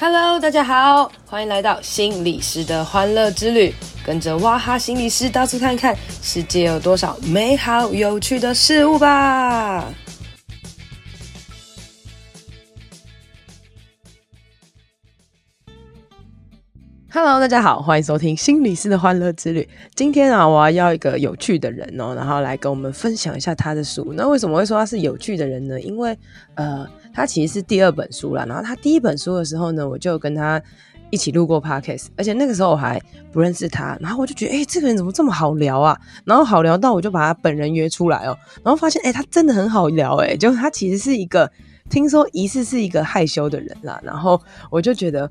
[0.00, 3.74] Hello，大家好，欢迎来到心理师的欢乐之旅，
[4.06, 9.92] 跟着哇哈心理师到处看看，世界有多少美好有趣的事物吧。
[17.10, 19.68] Hello，大家好，欢迎收听心理师的欢乐之旅。
[19.96, 24.12] 今天啊，我要邀一个有趣的人哦，然后来跟我们分享一下他的书。
[24.14, 25.80] 那为什么会说他是有趣的人呢？
[25.80, 26.16] 因为
[26.54, 26.88] 呃。
[27.12, 30.60] 他其实是第二本书啦，然后他第一本书的时候呢，我就跟他
[31.10, 33.00] 一起录过 podcast，而且那个时候我还
[33.32, 35.98] 不认识他，然后我就觉得，哎、这个人怎么这么好聊啊？
[36.24, 41.50] 然后好聊到我就把他本人约出来哦，然后发现，哎、他真的很好聊，哎，就他其实是一个
[41.88, 44.40] 听说疑似是一个害羞的人啦，然后
[44.70, 45.30] 我就觉得，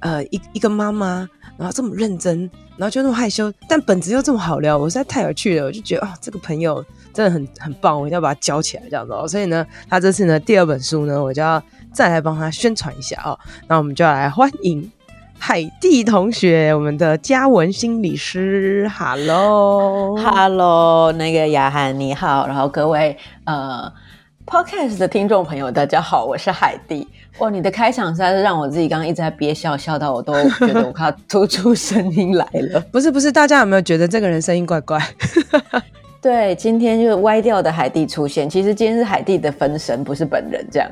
[0.00, 2.40] 呃，一一个妈妈，然后这么认真，
[2.76, 6.84] 然后就那么害羞，但本质又这么好聊，我实在太有趣了，我就觉得，啊，这个朋友。
[7.12, 9.26] 真的很很棒，我一定要把它教起来，这样子哦。
[9.28, 11.62] 所以呢，他这次呢第二本书呢，我就要
[11.92, 13.38] 再来帮他宣传一下哦。
[13.68, 14.90] 那我们就要来欢迎
[15.38, 18.90] 海蒂同学，我们的嘉文心理师。
[18.96, 20.12] Hello，Hello，
[21.12, 23.92] 那个雅涵你好，然后各位呃
[24.46, 27.08] Podcast 的听众朋友，大家好，我是海蒂。
[27.38, 32.78] 哇，你的开场实在是让我自己刚刚一直在憋笑，笑到我都觉得我快要吐出声音来了。
[32.92, 35.00] 不是不是，大家有没有觉得这个人声音怪怪？
[36.22, 38.48] 对，今天就是歪掉的海蒂出现。
[38.48, 40.88] 其实今天是海蒂的分身，不是本人这样。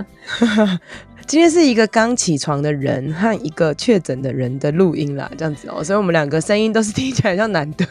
[1.24, 5.84] 今天是一个刚起床的人和一个确诊的人的录音啦，这样子哦。
[5.84, 7.86] 所以我们两个声音都是听起来像男的。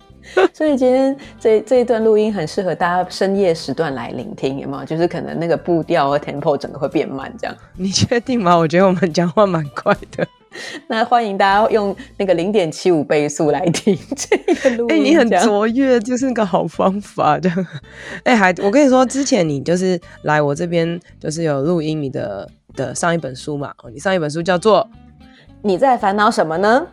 [0.54, 4.84] 所以今天这这一段录音很适合大家深夜时段来聆听，有没有？
[4.86, 7.54] 就是可能那个步调和 tempo 整个会变慢这样。
[7.76, 8.56] 你确定吗？
[8.56, 10.26] 我觉得我们讲话蛮快的。
[10.88, 14.90] 那欢迎大家用那个零点七五倍速来听这个录音。
[14.94, 17.38] 哎、欸，你很卓越，就是个好方法。
[17.38, 17.66] 这样，
[18.24, 23.72] 哎、欸，还我跟你说，之前你就是来我这边，就是有录音你的的上一本书嘛。
[23.92, 24.88] 你上一本书叫做
[25.62, 26.86] 《你在烦恼什么呢》。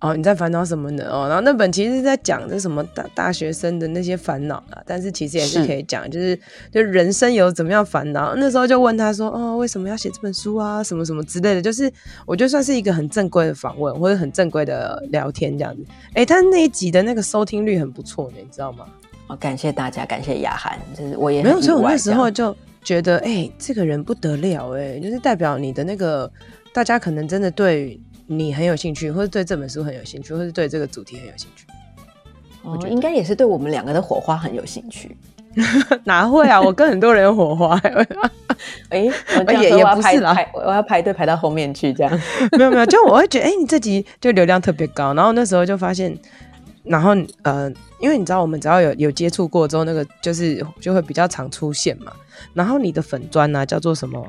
[0.00, 1.04] 哦，你在烦恼什么呢？
[1.10, 6.38] 哦，然后那本其实是在讲这什么大大学生的那些烦恼啦，但是其实也是可以讲，是就是
[6.70, 8.32] 就人生有怎么样烦恼。
[8.36, 10.84] 那时候就问他说，哦，为什么要写这本书啊？
[10.84, 11.92] 什么什么之类的，就是
[12.26, 15.84] 我觉得算是一个很正规的访问或者很正规的聊天这样子。
[16.14, 18.86] 哎，他那一集的那个收听率很不错呢，你知道吗？
[19.26, 26.30] 哦，感谢大家，感谢雅涵，就是我也没有，所以我那时候就觉得，哎，这个人不得了，哎，就是代表你的那个
[26.72, 28.00] 大家可能真的对。
[28.30, 31.66] 你很有兴趣，或者对这本书很有兴趣，或是对这个主题很有兴趣。
[32.62, 35.16] 哦，应该也是对我们两个的火花很有兴趣。
[36.04, 36.60] 哪会啊？
[36.60, 37.74] 我跟很多人有火花。
[38.90, 39.12] 哎、欸，
[39.46, 42.20] 我也也不是啦，我要排队排到后面去这样。
[42.58, 45.14] 没有没有，就我会觉得，哎、欸，你这集就流量特别高。
[45.14, 46.16] 然后那时候就发现，
[46.84, 52.12] 然后呃，因为你知道，我们只要有有接触过之后，那个就是就会比较常出现嘛。
[52.52, 54.22] 然后你的粉砖呢、啊，叫做什么？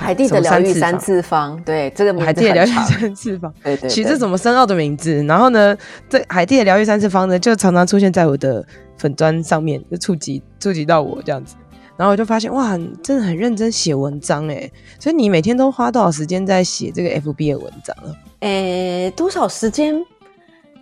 [0.00, 5.24] 海蒂的疗愈三次方，对，这个名字海蒂的疗愈三次方，对对，取这怎么深奥的名字？
[5.24, 5.76] 然后呢，
[6.08, 8.64] 这海蒂的疗愈三次方呢，就常常出现在我的
[8.96, 11.56] 粉砖上面，就触及触及到我这样子，
[11.96, 18.14] 然后我就发现哇，你真的很认真写文章诶，所以你每天都花多少时间在写这个 FB 的文章啊？
[18.40, 20.00] 诶，多少时间？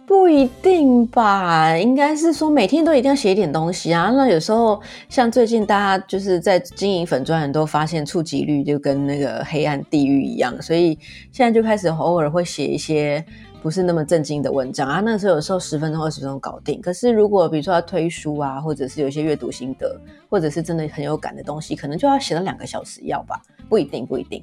[0.06, 4.10] 不一定吧，应该是说每天都一定要写一点东西啊。
[4.12, 10.96] 那有时候像最近大家就是在经营粉专，很多发现触及率就跟那个黑暗地狱一样，所以
[11.32, 13.24] 现在就开始偶尔会写一些
[13.60, 15.00] 不是那么正经的文章啊。
[15.00, 16.80] 那时候有时候十分钟、二十分钟搞定。
[16.80, 20.00] 可是如果比如说要推书啊，或者是有一些阅读心得，
[20.30, 23.42] 或者是真的很有感的东西，可能就要写到两个小时要吧？
[23.68, 24.40] 不一定，不一定。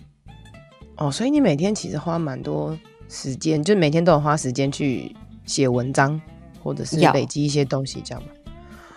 [0.97, 5.15] 哦，所以你每天其实花蛮多时间，就每天都有花时间去。
[5.45, 6.19] 写文章，
[6.63, 8.29] 或者是累积一些东西，这样吗？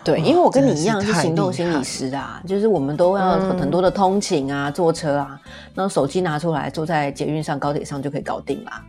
[0.04, 5.40] 对，因为我跟你一样是行动心理师啊，就是我们都要很多的通勤啊，嗯、坐车啊，
[5.74, 8.84] 然后手机拿出来，坐在捷运上、高铁上就可以搞定啦。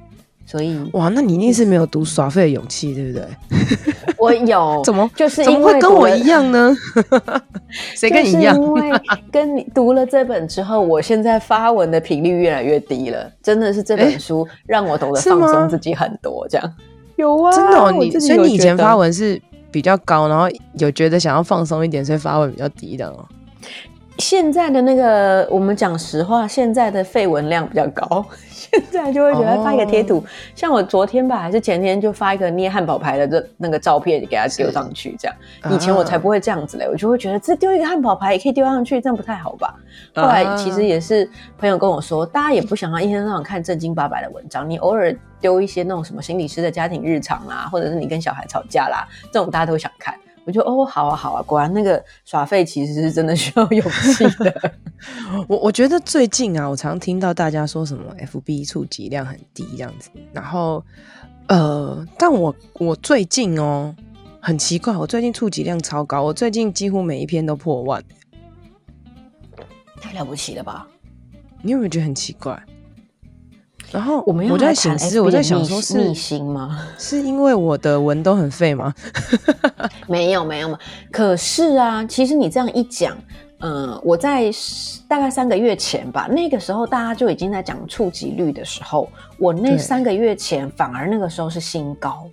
[0.46, 3.28] 所以，哇，那你一定是没有读耍废的勇气，对不对？
[4.17, 6.73] 我有， 怎么就是怎么会跟我一样呢？
[7.96, 8.56] 谁跟你一样？
[8.56, 8.91] 因为
[9.29, 13.29] 跟你读了这本之后，我现在发文的频率越来越低了。
[13.43, 16.73] 真的是这本书让我懂得放松自己很多，这样。
[17.17, 20.47] 有啊，真的哦，你所以你以前发文是比较高，然后
[20.79, 23.25] 有觉得想要放松一点，所以发文比较低的哦。
[24.19, 28.25] 现在的那个，我们讲实话，现在的废文量比较高。
[28.49, 30.23] 现在就会觉得发一个贴图，哦、
[30.53, 35.35] 像我昨天吧，还是前天就发一个捏汉堡牌的这那个照片，给它丢上去，这样。
[35.73, 39.73] 以前我才不会这样子嘞，我就会觉得这丢一个汉堡牌也可以丢上去，这样不太好吧？
[40.16, 50.14] 后来其实也是朋友跟我说，大家也不想要一天到晚看正经八百的文章，你偶尔丢一些那种什么心理师的家庭日常啦，或者是你跟小孩吵架啦，这种大家都会想看。
[50.47, 54.72] 我就哦，好啊，好啊，果然那个耍废其实是真的需要勇气的。
[55.46, 60.82] 我我觉得最近啊，我常听到大家说什么 FB 触及量很低这样子，然后
[61.49, 63.94] 呃，但我我最近哦，
[64.40, 68.02] 很奇怪，我最近触及量超高，我最近几乎每一篇都破万，
[70.00, 70.88] 太了不起了吧？
[71.61, 72.58] 你有没有觉得很奇怪？
[73.91, 76.85] 然后我们我在想是我在想说是逆心吗？
[76.99, 78.93] 是因为我的文都很废吗？
[80.07, 80.78] 没有没有嘛。
[81.11, 83.17] 可是啊，其实你这样一讲，
[83.59, 84.51] 嗯、呃，我在
[85.07, 92.29] 大概三个月前吧，那个时候大家就已经在讲触及率的时候，我那三个月前反而那个时候是新高。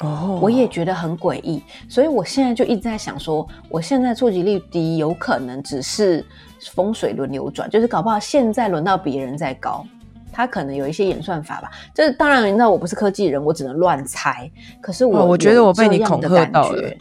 [0.00, 6.24] 哦，我也觉得很诡异，所以我现在就一直在想说，我现在触及率低，有可能只是
[6.72, 9.86] 风水轮流转，就是搞不好现在轮到别人在高。
[10.34, 14.50] 他可能有一些演算法吧，这当然那我不是科技人，我只能乱猜。
[14.80, 16.92] 可是我我觉得我被你恐吓到了。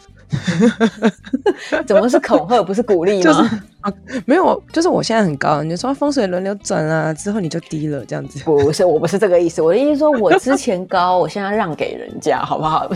[1.85, 3.23] 怎么是恐吓，不是鼓励吗？
[3.23, 3.39] 就是
[3.81, 3.91] 啊，
[4.25, 8.39] 没有，就是我现在很高，你就说风水轮流转啊，之后你就低了，这样子。
[8.43, 9.61] 不是，我不是这个意思。
[9.61, 12.89] 我的意思说，我之前高，我现在让给人家，好不好？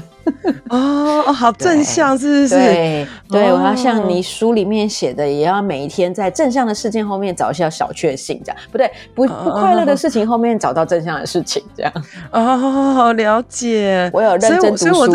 [0.70, 2.56] 哦哦，好正向，是不是？
[2.56, 8.90] 对对，我要像你书里面写的，也要每一天在正向的事件后面找一些小确幸，这样不对？
[9.14, 11.92] 不不快乐的事情后面找到正向的事情，这样。
[12.32, 14.10] 哦，好好好，了解。
[14.14, 15.08] 我有认真读书哦。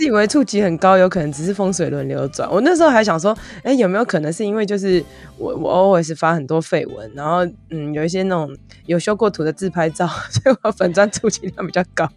[0.00, 2.50] 自以为触及很高，有可能只是风水轮流转。
[2.50, 5.04] 我那时候还想说，哎，有没有可能是因为就是
[5.36, 8.50] 我我 always 发很多绯闻，然后嗯，有一些那种
[8.86, 12.08] 有修过图的自拍照， 所以我粉钻触及量比较高。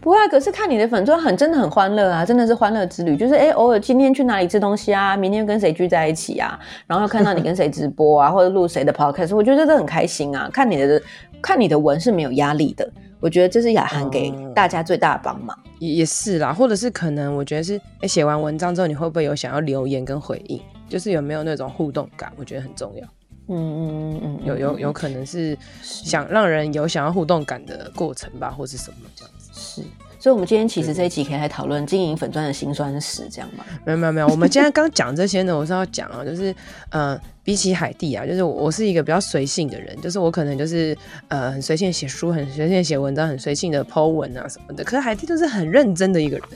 [0.00, 3.16] 不会啊，可是看你的粉钻很真的很欢乐啊，真的是欢乐之旅。
[3.16, 6.58] 就是哎，偶尔今天去哪里吃东西啊，明天跟谁聚在一起啊，
[6.88, 10.50] 然后看到你跟谁直播啊， 或者录谁的 podcast，我觉得这很开心啊。
[10.52, 11.00] 看你的
[11.40, 12.90] 看你的文是没有压力的，
[13.20, 15.56] 我觉得这是雅涵给大家最大的帮忙。
[15.64, 23.06] 嗯、也是啦，或者是可能我觉得是哎，写完文章之后你会不会有想要留言跟回应，就是有没有那种互动感，我觉得很重要。
[23.50, 29.50] 嗯嗯嗯嗯，有有有可能是想让人有想要互动感的过程吧，或是什么这样子。
[29.54, 29.82] 是，
[30.20, 33.64] 所以，我们今天其实这一集可以来讨论经营粉钻的辛酸史，这样吗？
[33.86, 34.28] 没有，没有，没有。
[34.28, 36.54] 我们今天刚讲这些呢，我是要讲啊，就是，
[36.90, 40.94] 呃，比起海蒂啊，就是我，是一个比较随性的人，就是我可能就是，
[41.28, 44.84] 呃，很随性写书，很随性写文章，很随性的 po 文啊什么的。
[44.84, 46.46] 可是海蒂就是很认真的一个人，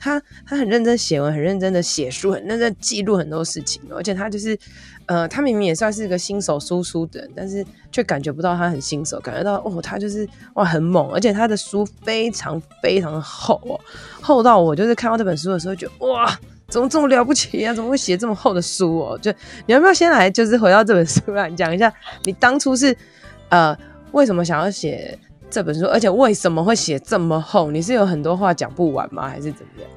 [0.00, 4.58] 他他很认真写文，很认真的写书，很认真记录很多事情，而且他就是。
[5.04, 13.80] 呃，他明明也算是一个新手输出的人，但是却感觉不到他很新手，感觉到哦，他就是哇很猛，而且他的书非常非常厚哦，
[14.20, 16.38] 厚到我就是看到这本书的时候，觉得哇，
[16.70, 17.72] 怎么这么了不起啊？
[17.72, 19.18] 怎么会写这么厚的书哦？
[19.22, 19.32] 就
[19.64, 21.92] 你要不要先来，就是回到这本书来讲一下，
[22.24, 22.94] 你当初是
[23.48, 23.76] 呃
[24.12, 25.18] 为什么想要写
[25.48, 27.70] 这本书，而且为什么会写这么厚？
[27.70, 29.28] 你是有很多话讲不完吗？
[29.30, 29.90] 还是怎么样？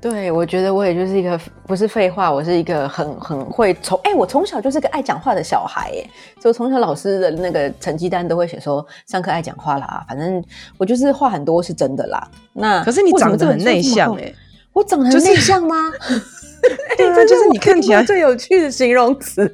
[0.00, 6.10] 对，我觉得我也就是一个不是废话，我是一个很很会从哎，我从小就是个爱讲话的小孩哎，
[6.40, 10.44] 就从小老师的那个成绩单都会写说上课爱讲话啦，反正
[10.76, 12.30] 我就是话很多是真的啦。
[12.52, 14.32] 那可是你长得很内向哎，
[14.74, 15.90] 我长得很内向吗？
[16.96, 19.50] 对啊，就是你看起来最有趣的形容词。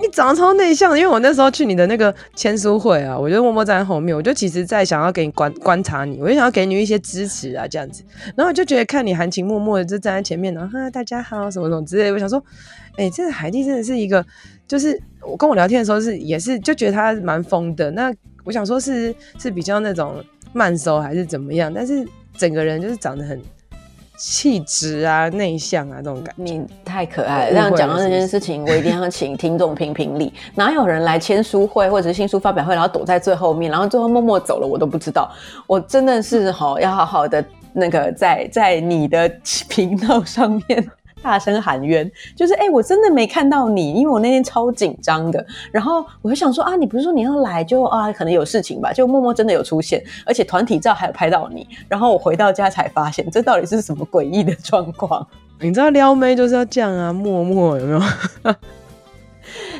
[0.00, 8.02] 你长得超内向的，因为我那时候去你的那个签书会啊，我就默默站在后面，我就其实在想要给你观观察你，我就想要给你一些支持啊，这样子，
[8.34, 12.42] 然后我就觉得看你含情脉脉的就站在前面，然后哈大家好什么什么之类的，我想说，
[12.96, 14.24] 哎、欸，这个海蒂真的是一个，
[14.66, 22.04] 就是我跟我聊天的时候是也是就觉得他蛮疯的，那我想说是是比较那种慢熟还是怎么样，但是
[22.36, 23.40] 整个人就是长得很。
[24.24, 27.50] 气质啊，内向啊，这种感觉，你太可爱了。
[27.50, 30.32] 这样讲到这件事情，我一定要请听众评评理。
[30.54, 35.28] 哪有人来签书会或者是新书发表会，然后躲在最后面，然后最后默默走了，我都不知道。
[35.66, 39.28] 我真的是好要好好的那个在在你的
[39.68, 40.90] 频道上面。
[41.22, 45.44] 大声喊冤，就是哎、欸，我真的没看到你，因为我那天超紧张的。
[45.70, 48.92] 然后我就想说啊，你不是说你要来就啊，可能有事情吧？
[48.92, 51.66] 就默默真的有出现，而且团体照还有拍到你。
[51.88, 55.26] 然后我回到家才发现，这到底是什么诡异的状况？
[55.60, 58.02] 你知道撩妹就是要这样啊，默默有没有？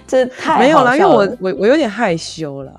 [0.06, 2.72] 这太没有啦，因为我我我有点害羞啦，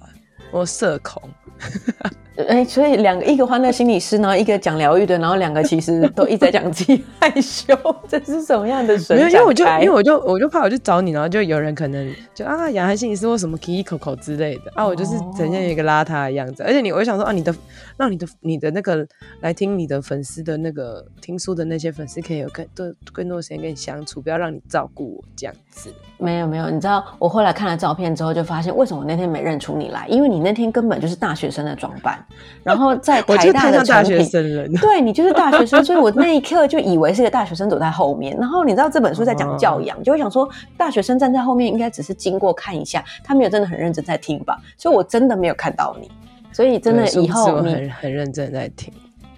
[0.51, 1.21] 我社恐。
[2.35, 7.77] 哎、欸，所以两个，一个欢乐心理师，然后一个讲疗愈的，然后两个其实都一直在讲自己害羞，
[8.07, 9.15] 这是什么样的神？
[9.15, 16.63] 没有，因为我就因为我就我就怕我去找你，然后就有人可能就啊，雅涵心理师或什么 Kiki Coco 之类的啊，我就是呈现一个邋遢的样子。
[16.63, 17.55] 而且你，我就想说啊，你的
[17.97, 19.07] 让你的你的那个
[19.41, 25.93] 来听你的粉丝的那个听书的那些粉丝，可以有更多更多的时间跟你相处，不要让你照顾我这样子。
[26.23, 32.17] 没有没有，你知道我后来看了照片之后，就发现为什么我那天没认出你来，因为你那天根本就是大学生的装扮，
[32.63, 38.35] 然后在 台大的大学生人， 对，你就是大学生，所以我那一刻就以为是个大学生走在后面。
[38.37, 44.57] 然后你知道这本书在讲教养，就会想说大学生站在后面应该只是经过看一下，他没有真的很认真在听吧？
[44.77, 46.09] 所以我真的没有看到你，
[46.51, 48.93] 所以真的以后你很很认真在听。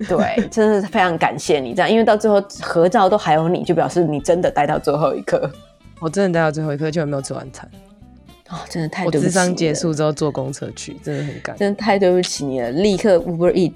[0.09, 5.49] 对，真的是非常感谢你这样，因为到最后合照都还有你，就表示你真的待到最后一刻。
[5.99, 7.69] 我真的待到最后一刻，就没有吃晚餐。
[8.49, 9.17] 哦，真的太对不起。
[9.17, 11.57] 我智商结束之后坐公车去，真的很赶。
[11.57, 13.73] 真的太对不起你了，立刻 Uber Eats，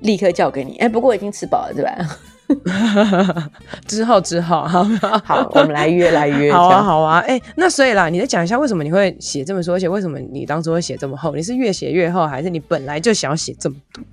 [0.00, 0.76] 立刻叫给你。
[0.76, 3.50] 哎、欸，不过已经吃饱了，对吧？
[3.86, 4.84] 之 后之后，好，
[5.24, 6.52] 好，我们来约来约。
[6.52, 7.18] 好啊，好啊。
[7.20, 11.34] 哎、欸，那所以啦，你再讲一下为什么你会写这么多，而且为什么你当初会写这么厚？
[11.34, 14.04] 你是越写越厚，还是你本来就想要写这么多？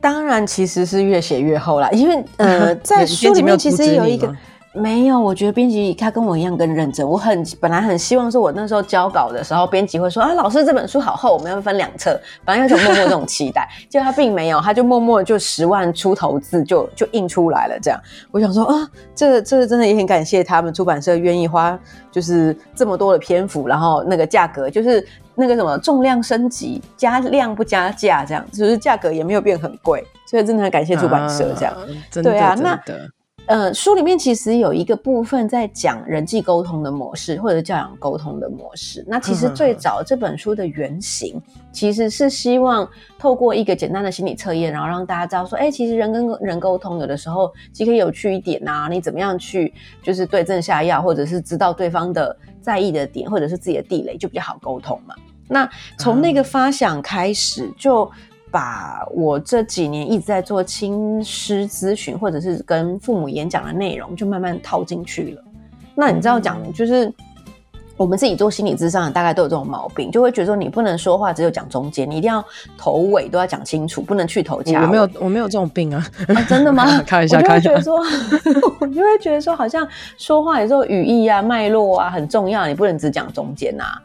[0.00, 4.36] 当然，其实是越写越厚啦，因为呃， 在书里面其实有一个。
[4.72, 7.04] 没有，我觉得编辑他跟我一样更认真。
[7.04, 12.18] 我很本来很希望说，我那时候交稿的时候，编辑会说啊，老师这本书好厚，我们要分两册。
[12.44, 17.76] 本来有种默默这种期待，结果他并没有，他就默默就十万出头字就就印出来了。
[17.82, 18.00] 这样，
[18.30, 21.76] 我想说啊，这个这个真的也很感谢他们出版社愿意花
[22.12, 31.74] 就是这么多的篇幅，然后那个价格就是那个什么重量升级加量不加价这样，就是价格也没有变很贵，所以真的很感谢出版社这样。
[31.74, 32.80] 啊真的，对啊，那。
[33.50, 39.04] 呃，书里面其实有一个部分在讲人际沟通的模式，或者教养沟通的模式。
[39.08, 41.42] 那其实最早这本书的原型，
[41.72, 42.88] 其实是希望
[43.18, 55.14] 透过一个简单的心理测验，然后让大家知道说，哎、欸，其实人跟人沟通有的时候既可以有趣一点呐、啊，你怎么样去就是对症下药，或者是知道对方的在意的点，或者是自己的地雷，就比较好沟通嘛。
[55.48, 58.08] 那从那个发想开始就。
[58.50, 65.42] 把我这几年一直在做亲师咨询，或者是跟父母演讲的内容，就慢慢套进去了。
[65.94, 67.12] 那你知道讲，就是
[67.96, 72.42] 我们自己做心理咨商，大概都有这种毛病，就会觉得说你不能说话只有讲中间，你一定要
[72.78, 74.82] 头尾都要讲清楚，不能去头掐。
[74.82, 76.06] 我没有，我没有这种病啊！
[76.28, 77.02] 啊真的吗？
[77.06, 77.70] 开一下，开玩笑。
[77.72, 84.00] 我就会觉得说，我就会觉得说，好像说话有时候语义啊、脉络啊很重要，你不能只讲中间啊。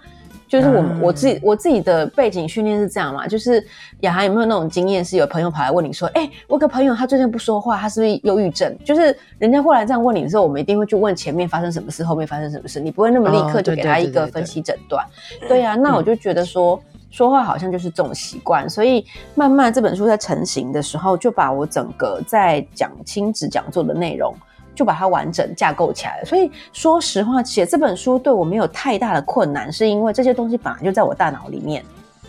[0.47, 3.65] 就是我我自己我自己的背景训练是这样嘛，就是
[4.01, 8.75] 雅涵有没有那种经验，是有朋友跑来问你说，哎、欸，我有个朋友他最近不说话，他是不是忧郁症？
[8.85, 15.05] 就是人家过来这样问你的时候，我们一定会去问前面发生什么事，后面发生什么事，你不会那么立刻就给他一个分析诊断。
[15.47, 24.35] 对呀，那我就觉得说说话好像就是这种习惯，所以慢慢这本书在成型的时候，就把我整个在讲亲子讲座的内容。
[24.75, 26.25] 就把它完整架构起来了。
[26.25, 31.83] 所以说实话，写这本书对我没有太大的困难，是因为这些东西本来就在我大脑里面，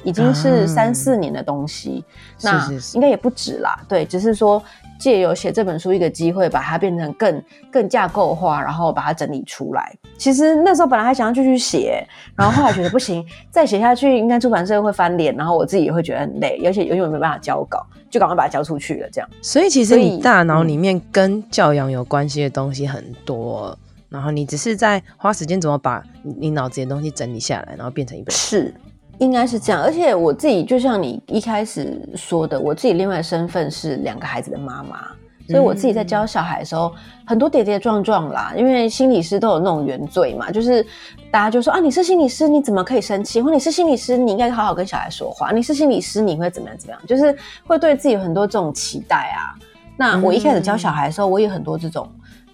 [0.05, 2.05] 已经是三四年的东西，
[2.43, 3.79] 嗯、那应该也不止啦。
[3.89, 4.63] 对，只是说。
[4.99, 9.95] 借由写这本书一个机会，把它变成更更架构化，然后把它整理出来。
[10.17, 19.09] 其实那时候本来还想要继续写，然后后来觉得不行，再写下去应该出版社会翻脸，然后我自己也会觉得很累，而且永远没办法交稿，就赶快把它交出去了。
[19.13, 19.29] 这样。
[19.43, 23.77] 所以其实你大脑里面跟教养有关系的东西很多，
[24.09, 28.57] 然后你只是在花时间怎么把你脑子里的东西整理下来，然后变成一本书。
[28.57, 28.75] 是。
[29.19, 35.09] 应该是这样，而且我自己就像你一开始说的，我自己另外的身份是两个孩子的妈妈，
[35.49, 36.95] 所以我自己在教小孩的时候，嗯、
[37.27, 38.53] 很多跌跌撞撞啦。
[38.57, 40.85] 因为心理师都有那种原罪嘛，就是
[41.31, 43.41] 大家就说啊，你是心理师，你怎么可以生气？
[43.41, 45.51] 或你是心理师，你应该好好跟小孩说话。
[45.51, 47.07] 你是心理师，你会怎么样怎么样？
[47.07, 47.35] 就是
[47.67, 49.57] 会对自己有很多这种期待啊。
[49.97, 52.07] 那我一开始教小孩的时候，我有很多这种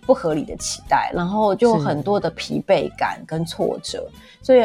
[0.07, 4.09] 不合理的期待，然后就很多的疲惫感跟挫折，
[4.41, 4.63] 所以。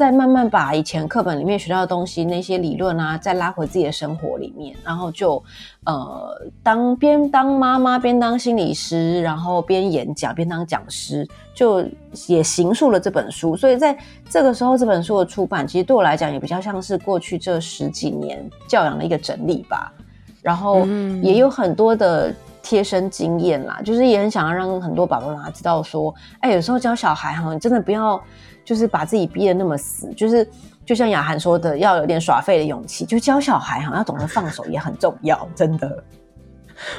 [0.00, 5.42] 再慢慢把以前课本里面学到的东西，那些理论啊，再拉回自己的生活里面，然后就
[5.84, 11.84] 呃，当边当妈妈边当心理师，然后边演讲边当讲师，就
[12.28, 13.54] 也行述了这本书。
[13.54, 13.94] 所以在
[14.30, 19.92] 这个时候，这本书的出版，其实对我来讲也比较像是过去这十几年教养的一个整理吧。
[20.40, 20.86] 然后
[21.22, 28.18] 也有很多的贴身经验啦，就是也很想要让很多爸爸妈妈知道说，哎，有时候教小孩哈，你真的不要。
[28.64, 30.46] 就是把自己逼得那么死，就是
[30.84, 33.04] 就像雅涵说的，要有点耍废的勇气。
[33.04, 36.02] 就教小孩哈，要懂得放手也很重要，真的。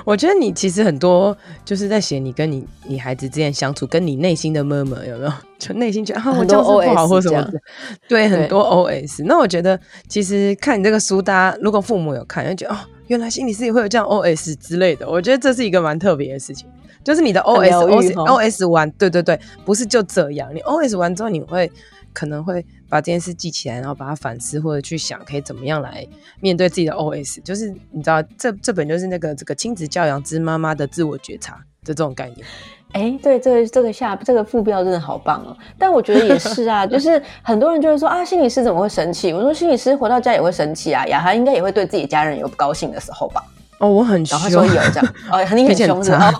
[0.06, 5.34] 我觉得你其实很多就是在写你跟你你孩子之间相处，跟你内心的 murmur 有没有？
[5.58, 7.60] 就内心觉得啊，我教不好或什么的，
[8.08, 9.24] 对，很多 OS。
[9.26, 15.10] 那我觉得其实看你这个书，大家如果父母有看，就觉得哦，原来心理师也会有这样 OS 之类的。
[15.10, 16.70] 我觉得这是一个蛮特别的事情。
[17.04, 20.54] 就是你的 O S O S O S 完，对对对，不是就这样。
[20.54, 21.72] 你 O S 完之后，你会
[22.14, 26.06] 可能会把这件事记起来，然后把它反思，或者去想可以怎么样来
[26.40, 27.42] 面对自己的 O S。
[27.42, 32.46] 就是你知道，这这本就是那个这个亲子教养之妈妈的自我觉察的这种概念。
[32.94, 35.58] 哎、欸，对，这个这个下这个副标真的好棒哦。
[35.80, 39.32] 但我觉得也是啊， 就是很多人就会说啊，心理师怎么会生气？
[39.32, 43.42] 我说心理师回到家也会生气啊，雅涵应该也会对自己家人有不高兴的时候吧。
[43.82, 46.32] 哦，我很凶，然后他说有这样，哦，你很凶的哦。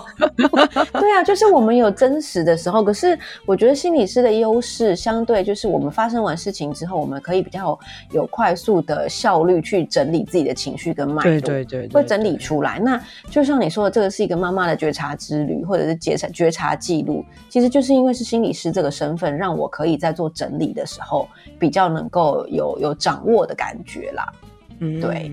[0.92, 7.76] 对啊，就是我们有真实的时候，可是我觉得心理师的优势相对就是我们发生完事情之后，我们可以比较
[8.12, 12.78] 有快速的效率去整理自己的情绪跟脉络，对对对，会整理出来。
[12.78, 24.32] 那就像你说的，这个是一个妈妈的觉察之旅，或者是觉察觉察记录，其实就是因为是心理师这个身份，让我可以在做整理的时候比较能够有有掌握的感觉啦。
[24.78, 25.32] 嗯，对。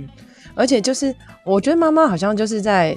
[0.59, 2.93] 而且就是，我觉得妈妈好像就是在，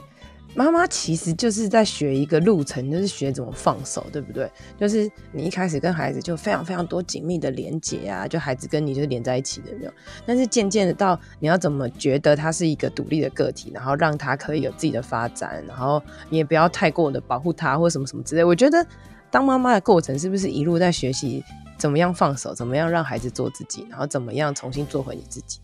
[0.52, 4.50] 妈妈其实就是在学一个路程，就是学怎么放手，对不对？
[4.76, 9.94] 就是你一开始跟孩子就非常非常多紧密的连接啊，就孩子跟你就连在一起的那种。
[10.26, 18.42] 但是渐渐的到你要怎么觉得他是一个独立的个体，然后让他可以有自己的发展，然后你也不要太过的保护他或什么什么之类。
[18.42, 18.84] 我觉得
[19.30, 21.44] 当妈妈的过程是不是一路在学习
[21.78, 25.60] 怎么样放手，怎么样让孩子做自己，然后怎么样重新做回你自己？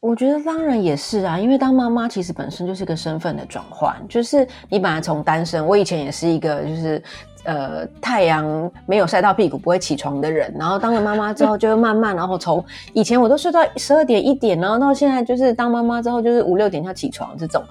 [0.00, 7.02] 我觉得当然也是啊，因为当妈妈其实本身就是个身份的转换，就是你本来从单身，我以前也是一个就是
[7.44, 12.64] 呃太阳没有晒到屁股不会起床的人，然后当了妈妈之后就会慢慢，然后从
[12.94, 17.62] 以前我都睡到十二点一点，然后到现在就是当妈妈之后就是五六点要起床这种。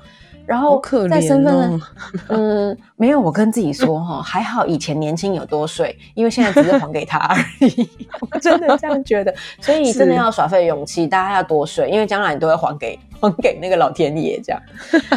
[0.50, 1.82] 然后在身份呢，
[2.30, 7.38] 嗯，没有，我跟自己说哈，还好以前年轻有多睡，因为现在只是还给他而
[7.68, 7.88] 已。
[8.20, 14.60] 我真的这样觉得，所以真的要耍废勇气，大家要多睡，因为将来你都会还给还给那个老天爷这样。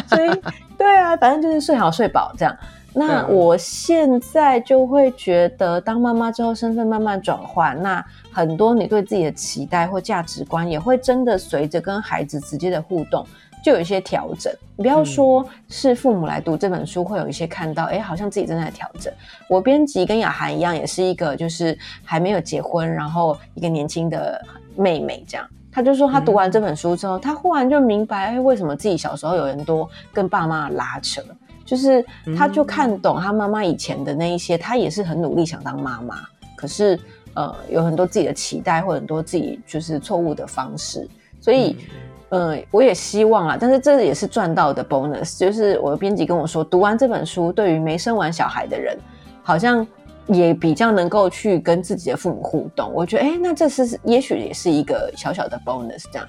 [0.07, 0.29] 所以
[0.77, 2.55] 对啊，反正就是睡好睡饱这样。
[2.93, 13.25] 那我现在就会觉得，当妈妈之后，身份慢慢转换，那很多你对自己的期待或价值观也会真的随着跟孩子直接的互动。
[13.63, 19.11] 就有一些调整，你不要说是父母来读这本书，会有一些看到，哎、嗯，好像自己正在调整。
[19.47, 24.39] 我编辑跟雅涵一样，也是一个就是还没有结婚，然后一个年轻的
[24.75, 25.47] 妹妹这样。
[25.71, 31.23] 他就说他读完这本书之后，他、嗯、忽然就明白，哎，为什么自己小时候有人多跟爸妈拉扯，
[31.63, 32.05] 就是
[32.37, 36.17] 他就看懂他妈妈以前的那一些，他也是很努力想当妈妈，
[36.55, 36.99] 可是
[37.33, 41.77] 呃有很多自己的期待或很多自己就是错误的方式，所以。
[41.79, 41.99] 嗯
[42.35, 45.37] 嗯，我也希望啊，但是这也是赚到的 bonus。
[45.37, 48.97] 就是我的编辑跟我说，读完这本书，对于没生完小孩的人，
[49.43, 49.85] 好像
[50.25, 52.91] 也比较能够去跟自己的父母互动。
[52.91, 56.05] 我觉得，哎、欸，那这是也许也是一个小小的 bonus。
[56.11, 56.27] 这样，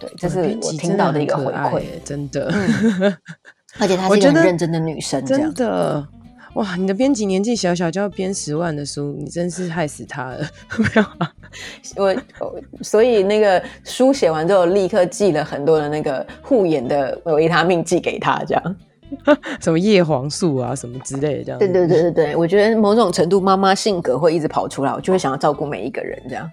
[0.00, 2.50] 对，这是我听到的一个回馈，真的。
[2.52, 3.16] 嗯、
[3.78, 6.04] 而且她是一个很认真的女生，真的。
[6.54, 10.38] 哇，你的编辑年纪小小就要编十万的书，你真是害死他了。
[10.76, 11.32] 没有啊，
[11.96, 12.14] 我
[12.82, 18.76] 所以那个书写完之后，立刻寄了很多的那个护眼的维他命寄给他，这样，
[19.60, 21.58] 什么叶黄素啊，什么之类的，这样。
[21.58, 26.50] 对对对对对，我觉得某种程度妈妈性格会一直跑出来，我就会想要照顾每一个人，这样。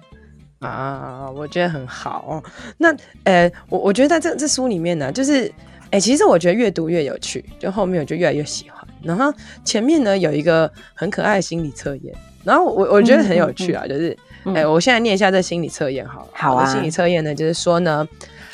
[0.60, 2.42] 啊，我觉得很好。
[2.78, 5.46] 那呃，我我觉得在这这书里面呢，就是
[5.86, 8.84] 哎、欸，其实我觉得越读越有趣，就后面我就越来越喜欢。
[9.04, 9.32] 然后
[9.64, 14.18] 前面呢有一个很可爱的心理测验，然后我我觉得很有趣啊，嗯、就是
[14.54, 16.28] 哎、我现在念一下这心理测验好了。
[16.34, 16.66] 好啊。
[16.72, 18.08] 心理测验呢就是说呢，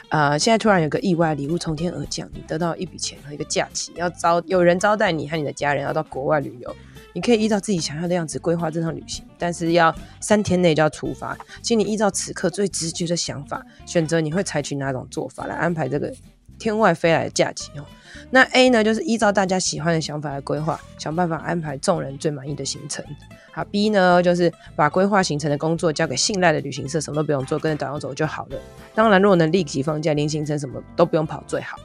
[0.10, 6.75] 呃，现在突然有个意外礼物从天而降，你得到一笔钱和一个假期，要招有人招待你和你的家人要到国外旅游，
[7.13, 16.13] 你可以依照自己想要的样子规划这趟旅行，但是要三天内就要出发，请你依照此刻最直觉的想法选择你会采取哪种做法来安排这个
[16.58, 17.86] 天外飞来的假期哦。
[18.30, 23.04] 那 A 呢，就是依照大家喜欢的想法来规划，想办法安排众人最满意的行程。
[23.54, 28.58] 好，B 呢，就是把规划行程的工作交给信赖的旅行社，什么都不用做，跟着导游走就好了。
[28.96, 31.78] 当然，如果能立即放假，连行程什么都不用跑最好。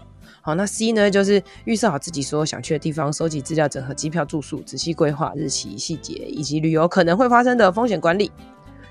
[0.43, 8.31] 好，那 C 呢，就是预设好自己所有想去的地方，收集资料，整合机票、住宿，仔细规划日期、细节以及旅游可能会发生的风险管理。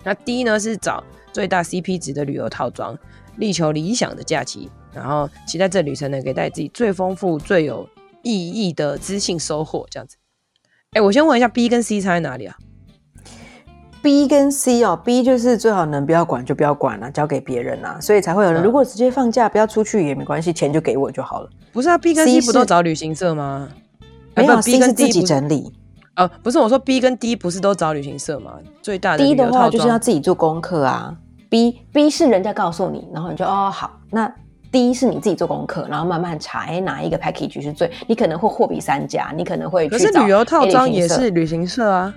[0.03, 2.97] 那 D 呢，是找最大 CP 值的旅游套装，
[3.37, 4.69] 力求理想的假期。
[4.93, 7.87] 然后期待这旅程呢，给带自己最丰富、最有
[8.21, 10.17] 意义的知性收获，这样子。
[10.95, 12.55] 哎，我先问一下，B 跟 C 差在哪里啊
[14.01, 18.63] ？B 跟 C 哦，B 就是最好能不要管就不要管了，交给别人啊，所以才会有人。
[18.63, 21.49] 如果直接放假不要出去也没关系，钱就给我就好了。
[21.73, 23.67] 不是啊，B 跟 C 不都找旅行社吗？
[24.35, 25.73] 没有，B 跟 D 自己整理。
[26.13, 28.53] 啊，不是，我说 B 跟 D 不是都找旅行社吗？
[28.81, 31.13] 最大的 D 的话就是要自己做功课啊。
[31.49, 34.33] B B 是人家告诉你，然后你就哦好那。
[34.75, 37.89] 第一是你自己做功课，然后慢慢查，哎，哪一个 package 是最？
[38.07, 39.97] 你可能会货比三家，你可能会去找。
[39.97, 42.13] 可是旅游套装也是旅行社啊。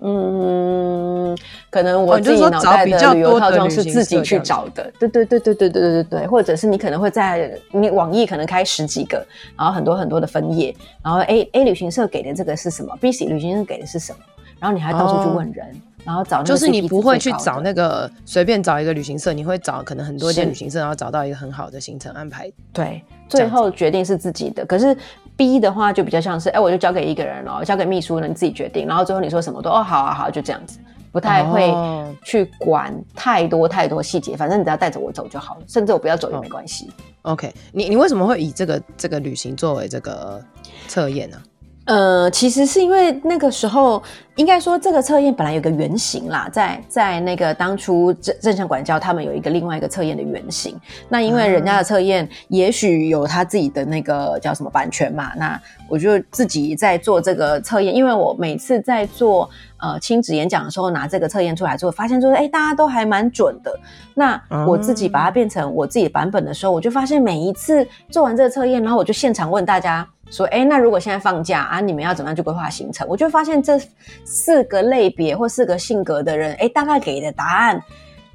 [0.00, 1.36] 嗯，
[1.70, 9.26] 可能我自己脑袋的旅游套装是自己去找的，对对对对对对对对，或者是你可能会在你网易可能开十几个，
[9.58, 14.18] 然后很多很多的分页，然后 A A 旅行社给的这个是什么，B C 旅行社给的是什么，
[14.60, 15.72] 然后你还到处去问人，哦、
[16.04, 24.96] 然后找就是你不会去找那个随便找一个旅行社，你会找可能很多间旅行社，然后找到一个很好的行程安排，对，最后决定是自己的，可是。
[25.34, 28.86] B 的话就比较像是，哎、欸，我就交给一个人了，交给秘书了，你自己决定。
[28.86, 30.78] 然后最后你说什么都哦，好啊，好啊，就这样子，
[31.10, 31.74] 不太会
[32.22, 34.36] 去管太多太多细节。
[34.36, 36.90] 反正你只要带着我走就好了，甚至我不要走也没关系。
[37.22, 40.40] 哦、OK，你你为什么会以这个这个旅行作为这个
[40.86, 41.38] 测验呢？
[41.84, 44.00] 呃，其实是因为那个时候，
[44.36, 50.78] 应该说这个测验本来有个原型啦，在在那个当初正正向管教他们有一个另外一个测验的原型。
[51.08, 57.92] 那因为人家的测验也许有他自己的那个叫什么版权嘛，那我就自己在做这个测验。
[57.92, 63.76] 因为我每次在做呃亲子演讲的时候，拿这个测验出来之后，发现就是哎，大家都还蛮准的。
[64.14, 70.08] 那我自己把它变成我自己的版本的时候，我就发现每一次做完这个测验，然后我就现场问大家。
[70.32, 73.06] 说，哎，那如果现在放假啊，你们要怎么样去规划行程？
[73.06, 73.78] 我就发现这
[74.24, 77.78] 四个类别或四个性格的人，哎，大概给的答案，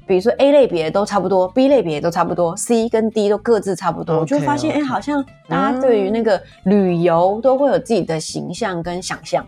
[0.06, 4.16] 比如说 A 类别都差不多，B 类别都差不多，C 跟 D 都各自差不多。
[4.16, 9.44] Okay, 我就发现，哎，好像大家对于那个旅游都会有自己的形象跟想象。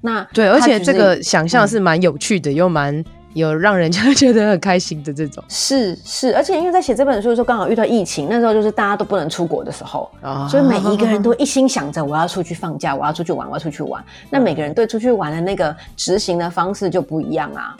[0.00, 3.04] 那对，而且这个想象是蛮有趣的，嗯、又蛮。
[3.34, 14.02] 有让人家觉得很开心的这种， 是是，而且因为在写这本书的时候，刚好遇到疫情，那时候就是大家都不能出国的时候，哦、所以每一个人都一心想着我要出去放假，我要出去玩，我要出去玩。
[14.30, 17.76] 那每个人对出去玩的那个执行的方式就不一样啊。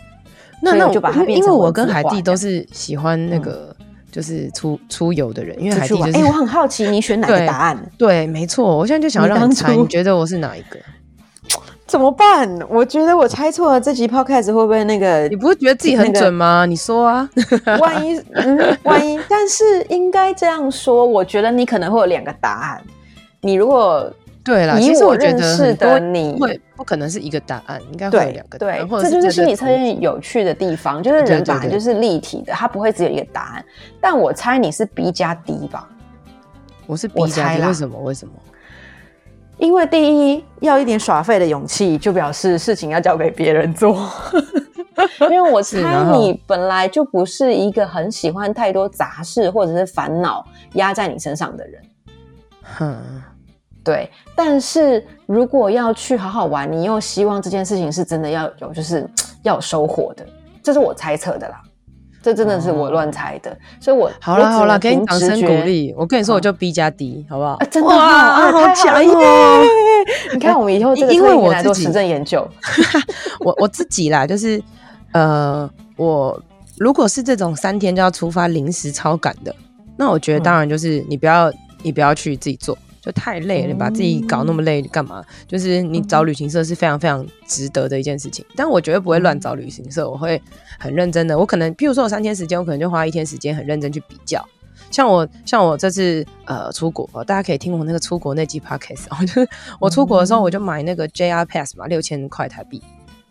[0.61, 3.75] 那那我就把它变成，因为我跟海蒂都是喜欢那个
[4.11, 7.77] 就是出、嗯、出游的人，因为海蒂就是，哎、欸，我很好奇你选哪个答案？
[7.97, 10.79] 对，对，没错，我现在就想要让你猜，你觉得我是哪一个？
[11.87, 12.59] 怎么办？
[12.68, 15.29] 我觉得我猜错了，这集 podcast 会不会那个？
[15.29, 16.61] 你不是觉得自己很准吗？
[16.61, 17.29] 那个、你说啊，
[17.79, 22.83] 万一，嗯，万一，但是应该这样说，我觉得你可能会有两个答案。
[23.42, 24.11] 你如果
[24.42, 28.88] 对了，其实我认识的你会不可能是一个答案，应该会有两个答案。
[28.88, 33.64] 对，这就是心理测验有趣的地方，就是人本来就是立体的，它不会只有一个答案。
[34.01, 35.87] 但我猜你是 B 加 D 吧？
[36.87, 37.99] 我是 B 加 D，为什么？
[38.01, 38.33] 为什么？
[39.57, 44.11] 因为第一要一点耍废的勇气，就表示事情要交给别人做。
[45.31, 51.83] 因为我猜你本来就不是一个很喜欢太多杂事或者是烦恼压在你身上的人。
[52.62, 53.23] 哼，
[53.83, 54.11] 对。
[54.37, 59.09] 但是如果要去好好玩，你又希望这件事情是真的要有，就是
[59.43, 60.27] 要有收获的，
[60.62, 61.61] 这是我猜测的啦。
[62.25, 65.95] 这真的是我乱猜的，哦、所以我好了好了，给你掌声鼓励。
[65.95, 67.51] 我跟你说，我就 B 加 D，好不好？
[67.61, 69.63] 啊、真的哇，啊、好强哦！
[70.33, 72.49] 你看，我们以后这个 因为我做实证研究，
[73.45, 74.59] 我我自己啦，就是
[75.13, 76.43] 呃，我
[76.79, 79.55] 如果是这种三天就要出发、临时超赶的，
[79.99, 82.79] 那我觉得当然就是你不要、嗯、你不要去自己做。
[83.05, 85.23] 就太累了，你把自己搞那么累干嘛？
[85.47, 90.40] 就是你找旅行社是非常非常值得的一件事情，但我绝对不会乱找旅行社，我会
[90.79, 91.38] 很认真的。
[91.38, 94.43] 我可能，譬如说我三天时间，我可能就花一天时间很认真去比较。
[94.90, 99.05] 像我，像我这次呃出国，大家可以听我那个出国那集 podcast。
[99.11, 102.83] 我就是 我出国的时候，我就买那个 JR Pass 嘛，六千块台币，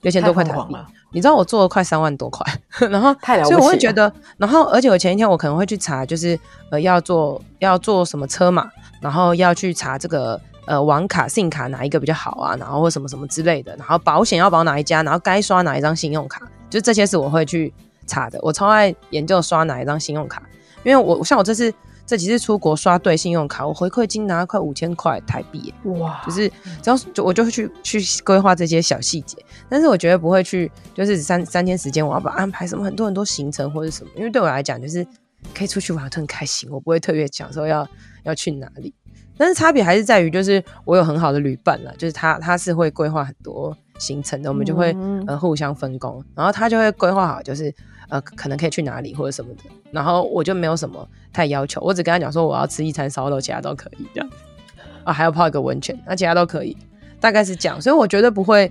[0.04, 0.76] 六千多块台币。
[1.12, 2.46] 你知道我做了快三万多块，
[2.89, 6.39] 然后太了以我会觉得，然后而且我前一天我可能会去查，就是
[6.70, 8.70] 呃要做要做什么车嘛。
[9.02, 17.74] 然后要去查这个呃网卡、信卡哪一个比较好啊，然后或什么什么之类的，然后保险要保哪一家，然后该刷哪一张信用卡，就这些是我会去
[18.08, 18.39] 查的。
[18.42, 20.42] 我超爱研究刷哪一张信用卡，
[20.84, 21.74] 因为我像我这次
[22.06, 26.22] 这几次出国刷对信用卡，我回馈金拿了快五千块台币，哇！
[26.26, 26.50] 就是
[26.82, 29.38] 只要就我就会去去规划这些小细节，
[29.70, 35.06] 但是我绝对不会去就是三三天时间我要把安排什么很多很多行程或者什么，因为对我来讲就是
[35.54, 37.88] 可以出去玩都很开心，我不会特别讲说要。
[38.26, 38.94] 要去哪里？
[39.38, 44.96] 但是差别还是在于，就是我有很好的旅伴了，就是他他是会规划很多行程的，我们就会
[45.28, 47.76] 呃互相分工，然后他就会规划好，就是
[48.08, 49.63] 呃可能可以去哪里或者什么的，
[49.94, 54.30] 然后我就没有什么太要求，我只跟他讲说我要吃一餐烧肉，其他都可以这样
[55.04, 56.76] 啊，还要泡一个温泉，那其他都可以，
[57.20, 58.70] 大概是这样，所以我绝对不会，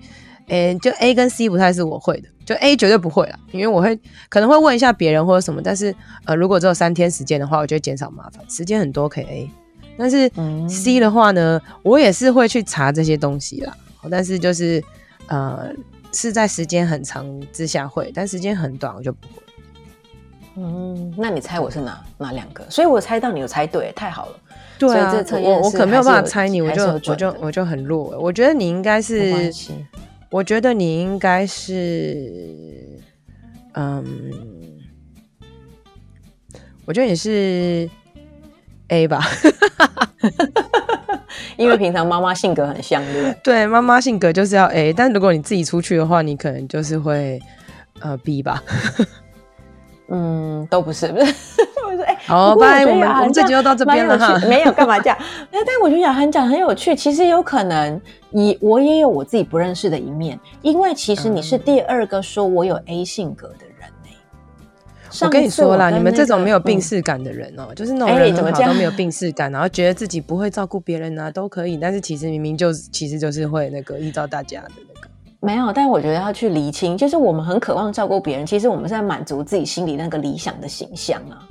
[0.49, 9.51] 诶、欸，就 A 跟 C 不太是我会的，就 A 绝对不会啦，因为我会可能会问一下别人或者什么，但是呃如果只有三天时间的话，我就会减少麻烦，时间很多可以 A。
[9.99, 10.31] 但是
[10.69, 13.77] C 的话呢，嗯、我也是会去查这些东西啦。
[14.11, 14.83] 但是就是
[15.27, 15.71] 呃，
[16.13, 19.43] 是在时间很长之下会，但时间很短我就不会。
[20.57, 22.65] 嗯，那你猜我是哪哪两个？
[22.69, 24.33] 所以我猜到你有猜对，太好了。
[24.79, 28.19] 对啊，我我可没有办法猜你，我就我就我就很弱。
[28.19, 29.53] 我觉得你应该是
[30.29, 32.99] 我觉得你应该是，
[33.75, 34.05] 嗯，
[36.85, 37.89] 我觉得你是
[38.89, 39.23] A 吧，
[41.57, 43.37] 因为平常妈妈性格很像，对不对？
[43.45, 47.41] 对，妈妈性格就是要 A，但如果你自己出去的话，你可能就是会
[48.01, 48.63] 呃 B 吧。
[50.15, 51.35] 嗯，都不是，不是。
[51.87, 54.39] 我说，哎、欸，好，拜，我们我们这集就到这边了哈。
[54.47, 55.19] 没有干嘛这样？
[55.51, 56.95] 但我觉得雅涵讲很有趣。
[56.95, 57.99] 其实有可能，
[58.29, 65.25] 你我也有我自己不认识的一面，因为其实你是第二个说我有 A 性格的人呢、欸。
[65.25, 74.92] 我跟你说啦，你们这种没有病识感的人哦、就是那种人很好都没有病识感，然后觉得自己不会照顾别人啊，都可以，但是其实明明就其实就是会那个依照大家的那个。
[75.45, 81.49] 没有，但我觉得要去厘清，就是我们很渴望照顾别人，其实我们是在满足自己心里那个理想的形象啊。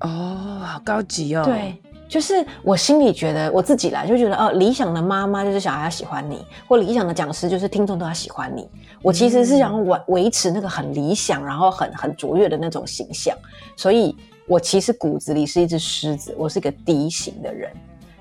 [0.00, 1.44] 哦，好高级哦。
[1.44, 1.76] 对，
[2.08, 8.66] 就是我心里觉得，我自己来就觉得，哦，理想的妈妈就是小孩要喜欢你，或理想的讲师就是听众都要喜欢你。
[9.02, 13.36] 我其实是想维维持那个很理想，然后很很卓越的那种形象，
[13.76, 17.70] 所以我其实骨子里是一只狮子，我是一个 D 型的人，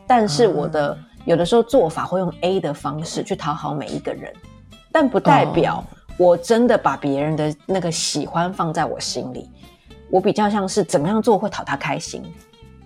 [0.06, 4.30] 但是我的、嗯、有的时候做法会用 A 的方式去讨好每一个人。
[4.92, 5.84] 但不代表
[6.18, 9.50] 我真的把别人的那个喜欢放在我心里，
[10.10, 12.22] 我比较像是怎么样做会讨他开心，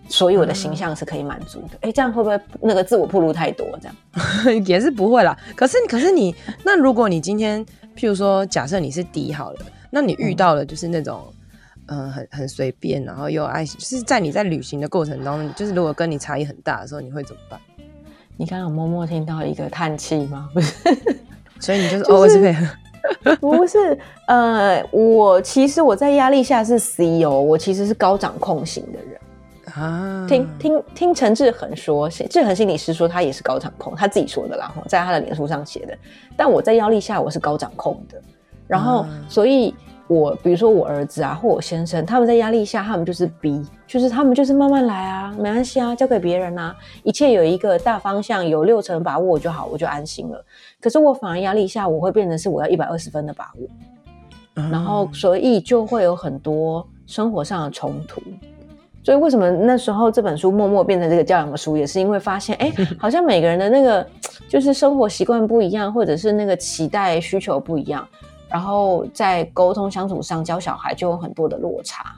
[0.08, 1.78] 所以我的形象是可以满足的。
[1.82, 3.68] 哎、嗯，这样会不会那个自我暴露太多？
[3.82, 5.38] 这样 也是不会啦。
[5.56, 7.66] 可是，可是你那如果你今天，
[7.96, 11.26] 譬如说，假设你是 D 好了，那你遇到了就是那种，
[11.88, 17.60] 嗯、呃，很很随便，然后又爱，就是在你在旅行的过程当中，就是如果跟你差异很大的时候，你会怎么办？
[18.38, 20.50] 你刚刚默默听到一个叹气吗？
[20.54, 20.74] 不是。
[21.66, 23.36] 所以你就是 always 配合？
[23.42, 23.98] 不是，
[24.28, 29.20] 呃，我其实我在压力下是 C.O，，我其实是高掌控型的人
[29.74, 30.28] 啊。
[30.30, 35.98] 听听听陈志恒说，志恒心理师说他也是高掌控，他自己说的啦，在他的脸书上写的。
[36.38, 38.22] 但我在压力下我是高掌控的，
[38.68, 39.74] 然后、啊、所以。
[40.08, 50.46] 我比如说我儿子啊，或我先生，他们在压力下，他们就是逼就是他们就是慢慢来啊，没关系啊，交给别人啊，一切有一个大方向，有六成把握就好，我就安心了。
[50.80, 53.68] 可是我反而压力下，我会变成是我要一百二十分的把握，
[54.58, 58.22] 嗯、然后所以就会有很多生活上的冲突。
[59.04, 64.06] 所以为什么那时候这本书默默变成这个教养的书，也是因为发现，哎， 好像每个人的那个
[64.48, 68.08] 就是生活习惯不一样，或者是那个期待需求不一样。
[68.56, 72.16] 然后在沟通相处上教小孩就有很多的落差。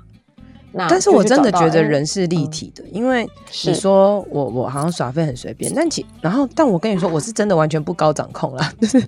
[0.72, 3.28] 那但是我真的觉得人是立体的，嗯、因为
[3.66, 9.04] 你说我我好像耍废很随便，但其然后但我跟你说我是真的完全不高掌控啦， 就是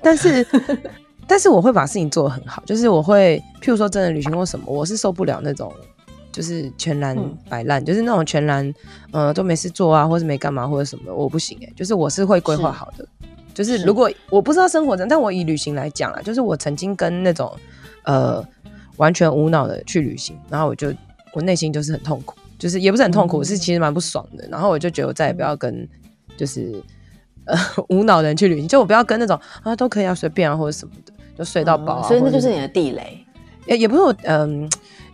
[0.00, 0.46] 但是
[1.28, 5.70] 但是我会把事情做得很好，就是我会譬如说真的旅行或什么，我是受不了那种
[6.32, 7.14] 就是全然
[7.50, 8.74] 摆烂，嗯、就是那种全然
[9.10, 13.06] 呃都没事做啊，或是没干嘛或者什么，我不行哎、欸，就是我是会规划好的。
[13.54, 17.54] 就是如果我不知道生活怎，但我以旅行来讲啊，就是我曾经跟那种
[18.04, 18.44] 呃
[18.96, 20.92] 完全无脑的去旅行，然后我就
[21.32, 24.46] 我内心就是很痛苦，就是也不是很痛苦，嗯、是其实蛮不爽的。
[24.48, 25.88] 然后我就觉得我再也不要跟
[26.36, 26.82] 就是
[27.44, 27.56] 呃
[27.90, 32.08] 无脑的人去旅行，就我不要跟那种啊都可以啊随便啊或者什么的，就睡到饱啊、嗯。
[32.08, 33.24] 所以那就是你的地雷，
[33.66, 34.62] 也也不是我嗯。
[34.62, 34.68] 呃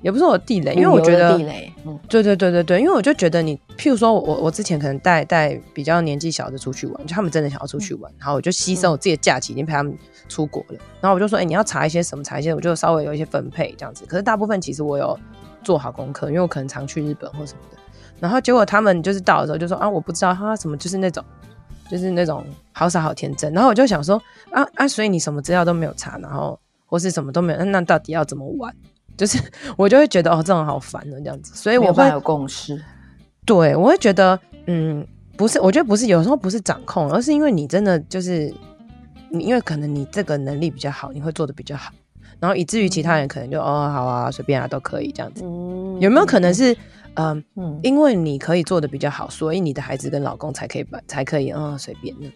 [0.07, 1.37] 也不是我地雷，因为我觉得，
[1.85, 14.07] 嗯，对对对对对，因为我就觉得你，譬如说我我之前可能带带比较年纪小的出去玩，就他们真的想要出去玩，然后我就牺牲我自己的假期，已经陪他们出国了，然后我就说，哎，你要查一些什么，查一些，我就稍微有一些分配这样子。
[14.07, 15.19] 可是大部分其实我有
[15.65, 17.79] 做好功课，因为我可能常去日本或什么的。
[18.21, 21.25] 然后结果他们就是到的时候就说啊，我不知道他什么，就是那种
[21.91, 23.53] 就是那种好傻好天真。
[23.53, 28.73] 然后我就想说啊啊，所以你什么资料都没有查，然后或是什么都没有，那到底要怎么玩？
[29.17, 29.39] 就是
[29.77, 32.81] 我就会觉得哦，这种好烦哦这样子，所以我会有共识。
[33.45, 38.53] 对，我会觉得嗯，不是，我觉得不是，有时候不是掌控，而是因为你真的就是
[39.31, 41.93] 你，因为可能你这个能力比较好，你会做的比较好，
[42.41, 45.45] 然后以至于其他人可能就、嗯、哦好啊，随便啊都可以这样子。
[45.45, 46.77] 嗯、有没有可能是
[47.15, 52.29] 嗯，嗯因为你可以做的比较好，所以你的孩子跟老公才可以把才可以嗯随便呢？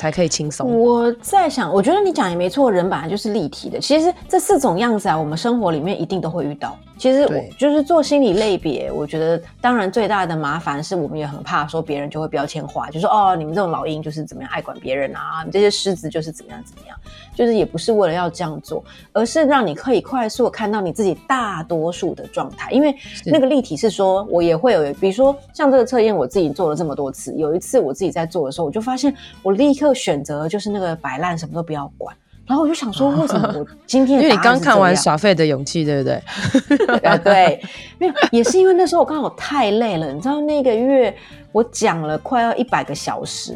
[0.00, 0.66] 才可以轻松。
[0.80, 3.78] 我在想，我觉得你讲也没错，人本来就是立体的。
[3.78, 6.74] 其实这四种样子啊，我们生活里面一定都会遇到。
[7.00, 16.94] 其实我就是做心理类别，我觉得当然最大的麻烦是我们也很怕说别人就会标签化，就说哦，你们这种老鹰就是怎么样爱管别人啊，你这些狮子就是怎么样怎么样，
[17.34, 18.84] 就是也不是为了要这样做，
[19.14, 22.70] 而是让你可以快速看到你自己大多数的状态。
[22.70, 32.14] 因为那个立体是说，我也会有，比如说像这个测验，我自己做了这么多次，有一次我自己在做的时候，我就发现我立刻选择就是那个摆烂，什么都不要管。
[32.50, 34.18] 然后我就想说，为什么我今天？
[34.20, 36.96] 因为你刚看完《耍废的勇气》，对不对？
[37.08, 37.62] 啊， 对，
[37.96, 40.12] 没有，也是因为那时候我刚好太累了。
[40.12, 41.14] 你知道那个月
[41.52, 43.54] 我讲了快要一百个小时，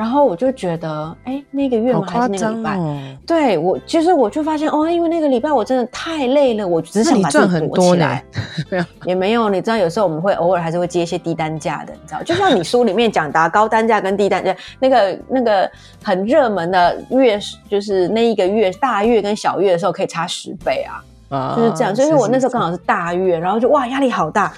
[0.00, 2.06] 然后我就觉得，哎，那个月吗？
[2.08, 2.78] 还是那个礼拜？
[2.78, 8.24] 哦、对我，其实我就发现，哦，因为那个礼拜我真的太累了，我只想把自己躲起来。
[9.04, 15.70] 也没有，你知道，有时候我们会偶尔还是会接一些低单价的，你知道，就像你书里面讲的，高单价跟低单价，那个那个
[16.02, 21.94] 很热门的月，就是那一个月大月跟小月的时候可以差十倍啊，啊就是这样。
[21.94, 24.50] 所以我那时候刚好是大月，然后就哇，压力好大。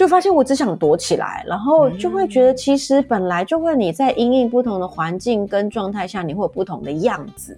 [0.00, 7.54] 就发现我只想躲起来，然后就会觉得其实本来就会你在因应不同的环境跟状态下，你会有不同的样子。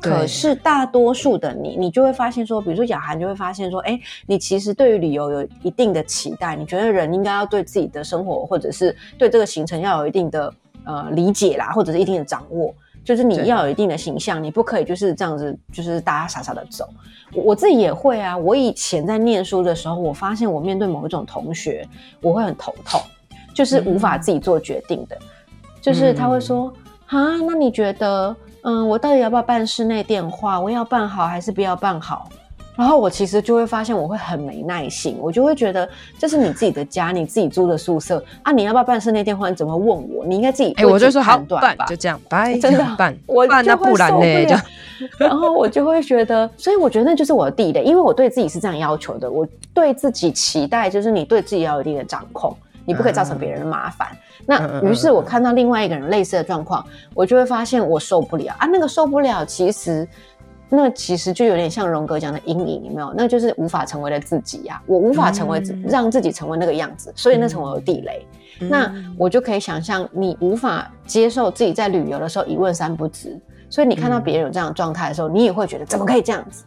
[0.00, 10.52] 可是大多数的你，你就会发现说，比如说雅涵就会发现说，哎，你其实对于旅游有一定的期待，你觉得人应该要对自己的生活或者是对这个行程要有一定的
[10.84, 12.74] 呃理解啦，或者是一定的掌握。
[13.04, 16.88] 就是你要有一定的形象，你不可以就是这样子，就是大家傻傻的走。
[17.34, 18.36] 我我自己也会啊。
[18.36, 21.86] 我以前在念书的时候，我发现我面对某一种同学，
[22.20, 23.00] 我会很头痛，
[23.54, 25.16] 就是无法自己做决定的。
[25.16, 25.26] 嗯、
[25.82, 26.72] 就是他会说
[27.06, 30.58] ：“啊，那你觉得，嗯，我到底要不要办室内电话？
[30.58, 32.28] 我要办好还是不要办好？”
[32.76, 39.48] 然后我其实就会发现，我会很没耐心，我就会觉得这是你自己的家，你自己租的宿舍啊，你要不要办室内电话？
[39.48, 40.24] 你怎么问我？
[40.26, 44.44] 你应该自己哎、欸，我就说好办，就这样拜， 真的 办，我办那不然呢？
[44.44, 44.56] 就
[45.18, 54.08] 然后我就会觉得，所以我觉得那就是我的地雷，因为我对自己是这样要求的，我对自己期待就是你对自己要有一定的掌控，你不可以造成别人的麻烦。
[54.46, 56.84] 嗯、那于是我看到另外一个人类似的状况，
[57.14, 60.06] 我就会发现我受不了啊，那个受不了其实。
[60.74, 63.12] 那其实就有点像荣格讲的阴影，有没有？
[63.16, 64.82] 那就是无法成为的自己呀、啊。
[64.86, 68.26] 我无法成为，让自己成为那个样子，所以那成为了地雷。
[68.60, 76.64] 嗯、那我就可以想象，你无法接受自己在旅游的时候一问三不知，所以你看到别人有这样的状态的时候，你也会觉得怎么可以这样子？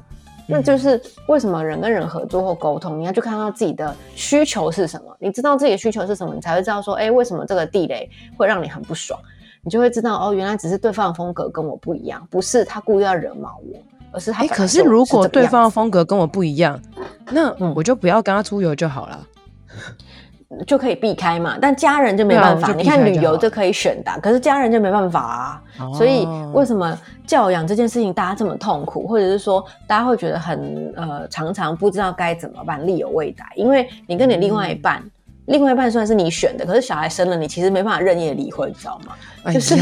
[0.49, 5.15] 那就是为什么人跟人合作或沟通，你要去看到自己的需求是什么？
[5.19, 9.19] 你知道自己的需求是什么，你才会知道说，哎，为什么这个地雷会让你很不爽？
[9.63, 13.77] 你就会知道哦，原来只是对方的风格跟我不一样，不是他故意要惹毛我。
[14.11, 16.79] 而是他可是如果对方的风格跟我不一样，
[17.31, 19.19] 那我就不要跟他出游就好了，
[20.49, 21.57] 嗯，就可以避开嘛。
[21.61, 25.61] 但家人就没办法，你看旅游就可以选的，可是家人就没办法啊。
[25.79, 35.01] 哦，所以为什么教养这件事情大家这么痛苦，或者是说大家会觉得很呃，常常不知道该怎么办，力有未逮，因为你跟你另外一半。
[35.03, 35.11] 嗯
[35.47, 39.13] 另外一半虽然是你选的，可是小孩生了，你其实没办法任意离婚，你知道吗？
[39.43, 39.75] 哎、就是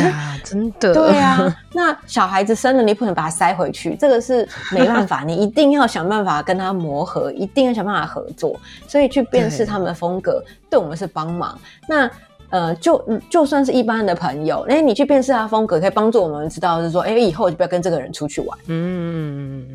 [0.43, 0.93] 真的。
[0.93, 11.60] 对啊，那小孩子生了，你不能把他塞回去，这个是没办法，你一定要想办法跟他磨合，一定要想办法合作，所以去辨识他们的风格，对我们是帮忙。
[11.88, 12.10] 那
[12.51, 18.58] 呃，就就算是一般的朋友，哎，你去辨识他风格，可以帮助我们知道，是说，哎，以后就不要跟这个人出去玩。
[18.67, 19.65] 嗯。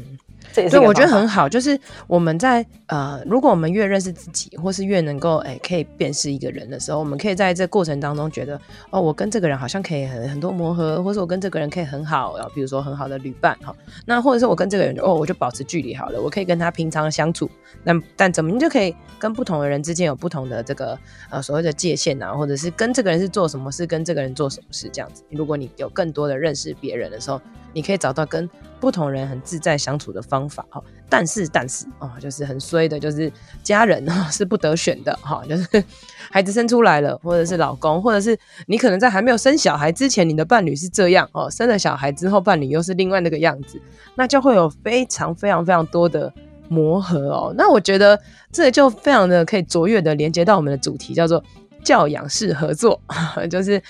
[0.54, 1.48] 对，我觉得很好。
[1.48, 8.60] 就是我们在呃，如果我们越认识自己，或是越能够哎，可以辨识一个人的时候，我们可以在这过程当中觉得，
[8.90, 13.74] 哦，我跟这个人好像可以很很多磨合，或者我跟这个人可以很好，然后比如说很好的旅伴哈。
[14.04, 17.48] 那或者是我跟这个人，哦，我就保持距离好了，我可以跟他平常相处。
[17.84, 20.98] 那但怎么你就可以跟不同的人之间有不同的这个
[21.30, 25.22] 呃所谓的界限啊，或者是跟这个人是做什么事，跟这个人做什么事这样子。
[25.30, 27.40] 如果你有更多的认识别人的时候，
[27.72, 28.48] 你可以找到跟
[28.81, 33.31] 不同人很自在相处的方法哈，但是但是啊，就是很衰的，就是
[33.62, 35.85] 家人 是不得选的哈，就是
[36.31, 43.81] 孩子生出来了，或者是老公，或者是你可能在还没有生小孩之前，你的伴侣是这样哦，生了小孩之后，伴侣又是另外那个样子，
[44.14, 46.33] 那就会有非常非常非常多的
[46.69, 47.55] 磨合哦。
[47.57, 48.19] 那我觉得
[48.51, 51.45] 这就非常的可以卓越的连接到我们的主题，叫做
[51.85, 53.01] 教养式合作，
[53.51, 53.83] 就是。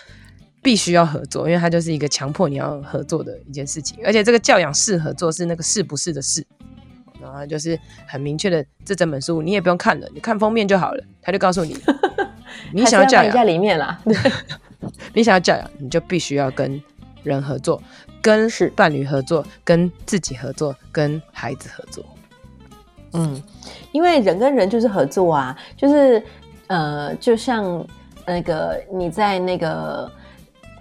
[0.62, 6.46] 必须要合作，因为它就是一个强迫你要合作的一件事情，而且这个教养式合作是那个是不是的事，
[7.20, 11.74] 然后就是很明确的，这整本书你也不用看了，你看封面就好了，他就告诉你，
[12.74, 13.98] 你想要教养在里面啦，
[15.14, 16.82] 你想要教养，你就必须要跟
[17.22, 17.82] 人合作，
[18.20, 18.46] 跟
[18.76, 22.04] 伴侣合作，跟自己合作，跟孩子合作。
[23.14, 23.42] 嗯，
[23.92, 26.22] 因为人跟人就是合作啊，就是
[26.66, 27.86] 呃，就像
[28.26, 30.10] 那个你在那个。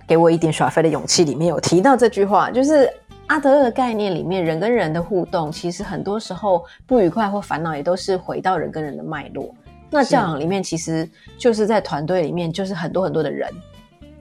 [0.10, 2.91] 给我一点耍废的勇气里面有提到这句话，就是
[3.28, 9.54] 阿德勒的概念里面，人跟人的互动，其实很多时候不愉快或烦恼也都是回到人跟人的脉络。
[9.91, 13.48] 那教养里面其实就是在团队里面，就是很多很多的人，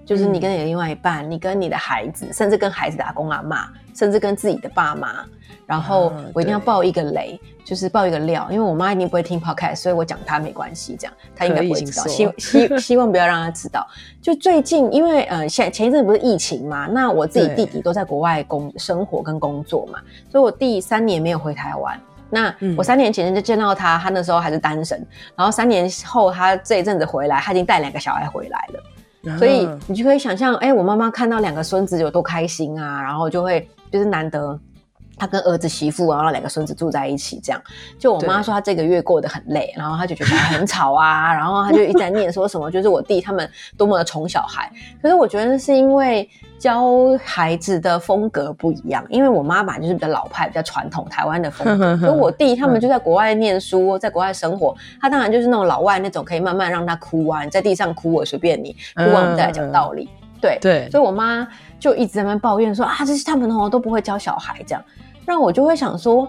[0.08, 5.22] 就是你跟你的另外一半，嗯、你跟你的孩子，甚至跟孩子的阿公阿嬷，甚至跟自己的爸妈。
[5.66, 12.06] 然后我一定要爆一个雷，嗯、就是爆一个料，因为我妈一定不会听 podcast，所以我讲她没关系，这样她应该不会知道。
[12.06, 13.86] 希 希希望不要让她知道。
[14.22, 19.98] 就最近，因为呃，前前一阵不是疫情嘛，那我自己弟弟都在国外工生活跟工作嘛，
[20.30, 22.00] 所以我弟三年没有回台湾。
[22.30, 25.06] 那我三年前就见到他，他那时候还是单身，
[25.36, 28.82] 然后三年后他这一阵子回来，他已经带两个小孩回来了。
[29.38, 34.58] 所以你就可以想象，哎、我妈妈看到两个孙子有多开心啊，然后就会就是难得。
[35.18, 37.60] 他跟儿子媳妇，然后两个孙子住在一起，这样。
[37.98, 44.70] 就我妈说，她这个月过得很累，然后她就觉得很吵啊， 然后她就一直在念说什么，就是我弟他们多么的宠小孩。
[45.02, 46.84] 可是我觉得是因为教
[47.22, 60.08] 孩子的风格不一样，因为我妈妈就是比较老派、比较传统台湾的风格， 可我弟他们就在国外念书，在国外生活，他当然就是那种老外那种，可以慢慢让他哭啊，你在地上哭我随便你，哭完我们再来讲道理。
[60.40, 61.46] 对对，所以我妈
[61.80, 64.80] 就一直在那边抱怨说啊，这些他们哦都不会教小孩这样。
[65.28, 66.26] 让我就会想说，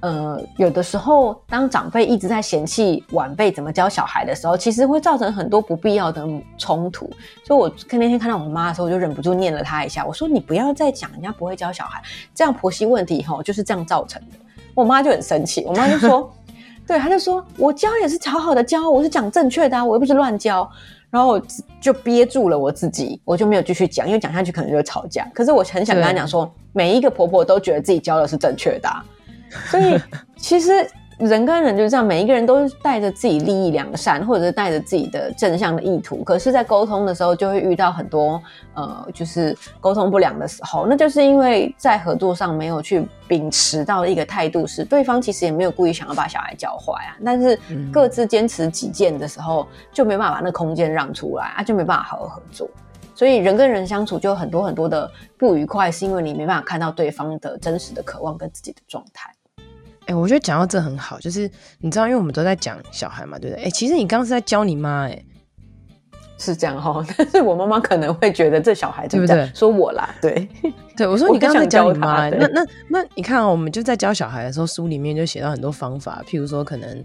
[0.00, 6.28] 呃，有的时候当长辈一直在嫌弃晚辈怎么教小孩的时候，其实会造成很多不必要的
[6.58, 7.08] 冲突。
[7.46, 12.02] 所以我那天看到我妈的时候，我就忍不住念了她一下，我说：“你不要再讲人家不会教小孩，
[12.34, 14.36] 这样婆媳问题齁就是这样造成的。”
[14.76, 16.30] 我妈就很生气，我妈就说：
[16.86, 20.70] “对，她就说我教也是好好的教，我是讲正确的啊，我又不是乱教。”
[21.12, 21.40] 然后我
[21.80, 25.24] 就憋住了我自己，我就没有继续讲，因为讲下去可能就会吵架。
[25.32, 29.04] 可是我很想跟他讲说，每一个婆婆都觉得自己教的是正确的啊，
[29.70, 30.00] 所以
[30.36, 30.84] 其实。
[31.18, 36.24] 人跟人就是这样，每一个人都是带着自己利益良善，或者是带着自己的正向的意图。
[36.24, 38.42] 可是，在沟通的时候，就会遇到很多
[38.74, 40.86] 呃，就是沟通不良的时候。
[40.86, 47.16] 那就是因为在合作上没有去秉持到一个态度，是对方其实也没有故意想要把小孩教坏啊。
[47.24, 47.58] 但是
[47.92, 52.68] 各自坚持己见的时候，就没办法把那空间让出来啊，就没办法好好合作。
[53.14, 55.08] 所以人跟人相处就有很多很多的
[55.38, 59.30] 不愉快，是因为你没办法看到对方的真实的渴望跟自己的状态。
[60.02, 63.62] 哎、欸，我觉得讲到这很好，就是你知道，因为我们都在讲小孩嘛，对不对？
[63.62, 65.24] 哎、欸，其实你刚刚是在教你妈，哎，
[66.38, 67.04] 是这样哈。
[67.16, 69.50] 但是我妈妈可能会觉得这小孩对不对？
[69.54, 70.48] 说我啦，对
[70.96, 77.04] 对，我说你刚刚在教你妈，那那那你看啊、喔，我们就在教小孩的时候，书里面就写到很多方法，譬如说可能，嗯、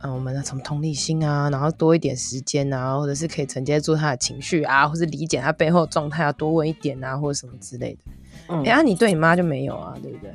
[0.00, 8.00] 呃，我们从同理心啊，然后多一点时间啊，或者是可以承接住他的情绪啊，或是理解他背后状态啊多问一点啊，或者什么之类的。
[8.46, 10.32] 哎、嗯，欸、啊，你对你妈就没有啊，对不对？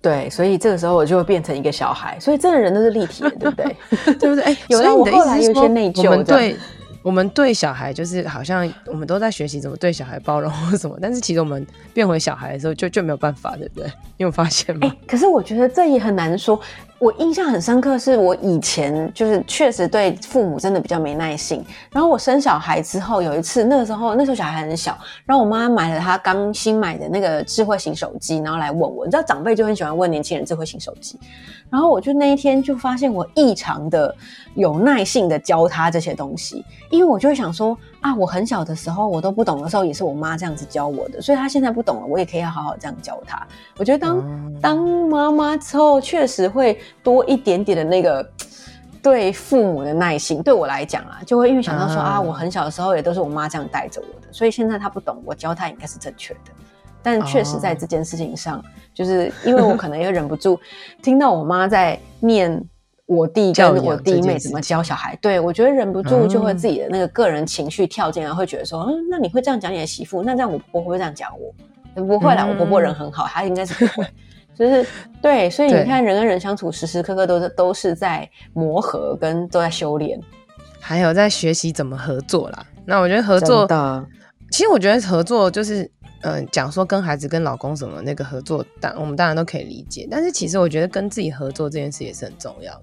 [0.00, 3.76] 对，所以这个时候我就会变成一个小孩，所以真的人都是立体的， 对不对？
[4.18, 4.42] 对不对？
[4.44, 6.10] 哎、欸，有的我后来有些内疚。
[6.10, 6.56] 我们对，
[7.02, 13.86] 我们对小孩就是好像我们都在学习怎么对小孩包容或什么，但是其实我们变回小孩的时候就就没有办法，对不对？
[14.16, 14.88] 你有发现吗？
[14.88, 16.60] 欸、可是我觉得这也很难说。
[17.02, 21.64] 我印象很深刻，是我以前就是确实对父母真的比较没耐性。
[21.90, 24.96] 然后我生小孩之后，有一次那个时候那时候小孩很小，
[25.26, 31.18] 然后我妈买了她刚新买的那个智慧型手机，然后来问我，你知道长辈就很喜欢问年轻人智慧型手机。
[31.68, 34.14] 然后我就那一天就发现我异常的
[34.54, 43.44] 有耐性的教他这些东西，因为我就会想说啊，我很小的时候我都不懂的时候，也是我妈这样子教我的，所以她现在不懂了，我也可以要好好这样教他。
[43.76, 44.78] 我觉得当、嗯、当
[45.08, 46.78] 妈妈之后，确实会。
[47.02, 48.28] 多一点点的那个
[49.02, 56.52] 对父母的耐心，对我来讲啊，就会因为想到说啊，我很小的时候也都是我妈这样带着我的，所以现在他不懂，我教他应该是正确的。
[57.02, 58.64] 但确实在这件事情上，
[58.94, 60.58] 就是因为我可能也忍不住
[61.02, 62.62] 听到我妈在念
[63.06, 71.52] 我弟跟我弟妹怎么教小孩，对，我觉得忍不住就会自己的那个个人情绪跳进来，会觉得说，嗯，那你会这样讲你的媳妇，那这样我婆婆会不会这样讲我？
[71.94, 74.06] 不会啦，我婆婆人很好，她应该是不会。
[74.54, 74.86] 就是
[75.20, 80.20] 对，所以你看，人跟人相处，时时刻刻都是都是在磨合，跟都在修炼，
[80.80, 82.66] 还有在学习怎么合作啦。
[82.84, 83.66] 那我觉得合作，
[84.50, 85.84] 其实我觉得合作就是，
[86.22, 90.06] 嗯、呃，讲说跟孩子、跟老公什么那个合作，当我们当然都可以理解。
[90.10, 92.82] 但是其实我觉得跟自己合作这件事也是很重要的。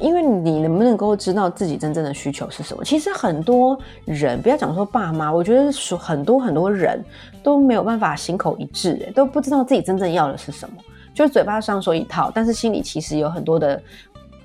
[0.00, 2.84] 因为你能不能够知道自己真正的需求是什么？
[2.84, 7.04] 其实很多人，不要讲说爸妈，我觉得说很多很多人
[7.42, 10.76] 都没有办法心口一致，都不知道自己真正要的是什么，
[11.12, 13.80] 就是嘴巴上说一套，但是心里其实有很多的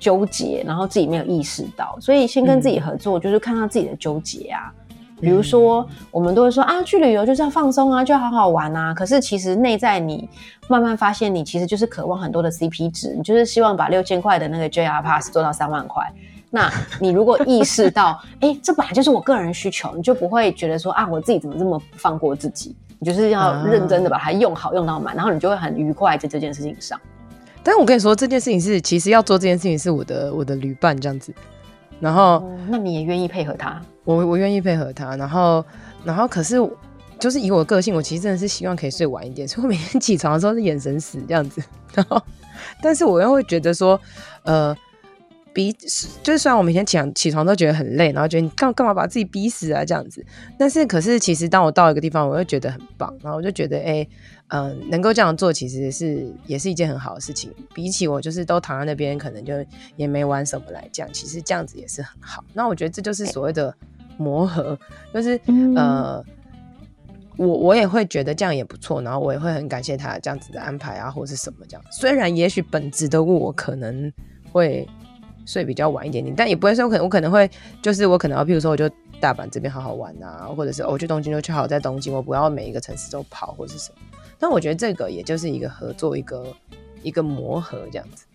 [0.00, 4.72] 纠结，然后自己没有意识到，所以先跟自己合作，就是看到自己的纠结啊。
[5.20, 8.92] 比如说，我们都会说啊，去旅游就是要放松啊，就要好好玩啊。
[8.92, 10.28] 可是其实内在你
[10.68, 16.04] 慢慢发现，你其实就是渴望很多的 CP 值，你就是希望把六千块的那个 JR Pass 做到三万块。
[16.50, 22.76] 那你如果意识到，哎、欸，这本来就是我个人需求，你就不会觉得说啊，我自己怎么这么不放过自己？
[23.00, 26.98] 你就是要认真的把它用好，用到满，然后你就会很愉快在这件事情上。
[27.62, 31.34] 但是我跟你说，这件事情是其实要做这件事情是我的我的旅伴这样子。
[32.00, 33.80] 然后，嗯、那你也愿意配合他？
[34.04, 35.16] 我我愿意配合他。
[35.16, 35.64] 然后，
[36.04, 36.56] 然后可是，
[37.18, 41.62] 就是以我的个性，我其实真的是希望可以睡晚一点，所以我每天起床的时候是眼神死这样子。
[41.94, 42.20] 然后，
[42.82, 43.98] 但是我又会觉得说，
[44.44, 44.76] 呃，
[45.52, 45.72] 逼，
[46.22, 50.24] 就是虽然我每天起床起床都觉得很累，然后觉得你干干嘛把自己逼死啊这样子，
[50.58, 53.82] 但是可是其实当我到一个地方，我又觉得很棒，然后我就觉得哎。
[53.82, 54.08] 欸
[54.48, 57.52] 嗯、呃，能够这样做，其实是也是一件很好的事情。
[57.74, 59.54] 比起我就是都躺在那边，可能就
[59.96, 62.44] 也没玩什么来讲，其实这样子也是很好。
[62.52, 63.74] 那我觉得这就是所谓的
[64.18, 64.78] 磨合，
[65.12, 66.24] 就是、嗯、呃，
[67.36, 71.84] 我我也会觉得这样也不错，然后我也会很感谢他这样子的安排啊，或是什么这样。
[71.90, 74.12] 虽然也许本质的我可能
[74.52, 74.86] 会
[75.46, 77.50] 睡比较晚一点点，但也不会说我可能我可能会
[77.82, 78.88] 就是我可能要，譬如说我就
[79.20, 83.98] 大阪这边好好玩啊，或者是我去东京就去好好在东京，我不要每一个城市都跑或者是什么。
[84.44, 86.46] 那我觉得这个也就是一个合作，一个
[87.02, 88.26] 一个磨合这样子。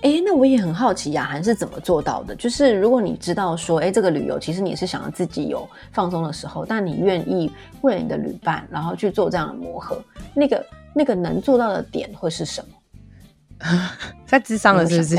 [0.00, 2.34] 哎、那我也很好奇，雅涵是怎么做到的？
[2.34, 12.68] 就是如果你知道说，哎、这个旅游其实你是想要自己有放松的时候，但你愿意为了你的旅伴，然后去做这样的磨合，那个那个能做到的点会是什么？
[14.26, 15.16] 在智商了是不是？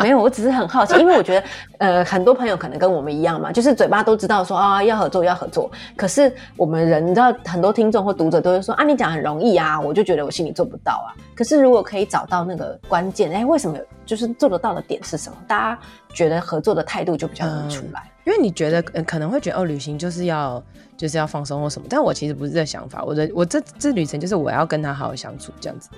[0.00, 1.46] 没有，我只是很好奇， 因为我觉得，
[1.78, 11.16] 呃，很多朋友可能跟我们一样嘛，就是嘴巴都知道说啊要合作要合作，可是我们人，你知道，很多听众或读者都会说啊，你讲很容易啊，我就觉得我心里做不到啊。
[11.34, 15.36] 可是如果可以找到那个关键，哎，为什么就是做得到的点是什么？
[15.48, 15.78] 大家
[16.14, 18.10] 觉得合作的态度就比较容易出来，嗯。
[18.26, 20.62] 因为你觉得，呃，可能会觉得哦，旅行就是要
[20.96, 25.88] 就是要放松或什么，但我其实不是这个想法，我的我这这旅程就是我要跟他好好相处这样子。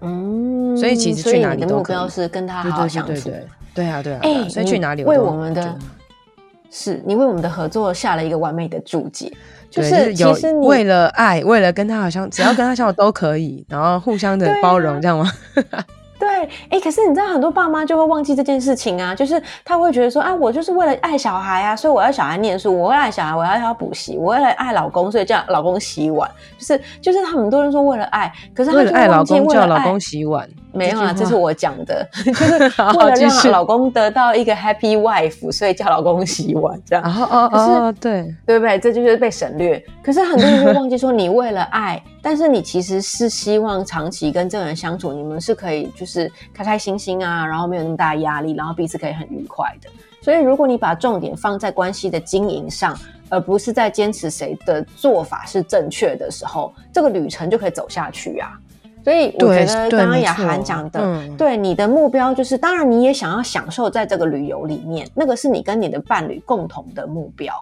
[0.00, 3.12] 嗯，所以其实去哪里的目标是跟他好好相处。
[3.12, 4.20] 对，对，对，对，对啊，对啊。
[4.22, 5.76] 哎、欸，所以去哪里我为我们的，
[6.70, 9.32] 是你为我们的合作下了一个完美的注解，
[9.70, 15.30] 就是，其实你为了爱，为了跟他好像，只要跟他相处都可以，然后互相的包容，这样吗？
[16.38, 30.48] 对，哎、欸，可是你知道很多爸妈就会忘记这件事情啊，就是他会觉得说，啊，我就是为了爱小孩啊，所以我要小孩念书，我为了爱小孩，我要要补习，我为了爱老公，所以叫老公洗碗，就是就是他们很多人说为了爱，可是他就爱，为了爱老公叫老公洗碗。
[30.72, 37.04] 没有啊，这是我讲的， 就是为了让老公得到一个 happy wife，所以叫老公洗碗这样。
[37.04, 38.78] 哦哦哦，对，对不对？
[38.78, 39.82] 这就是被省略。
[40.02, 49.88] 可是很多人会忘记说，你为了爱， 但是你其实是希望长期跟这个人相处，你们是可以就是开开心心啊，然后没有那么大压力，然后彼此可以很愉快的。
[50.20, 52.98] 所以如果你把重点放在关系的经营上，
[53.30, 58.58] 而不是在坚持谁的做法是正确的时候，这个旅程就可以走下去啊。
[59.08, 67.54] 所以我觉得刚刚雅涵讲的，对，对，对你的目标就是，当然你也想要享受在这个旅游里面，那个是你跟你的伴侣共同的目标。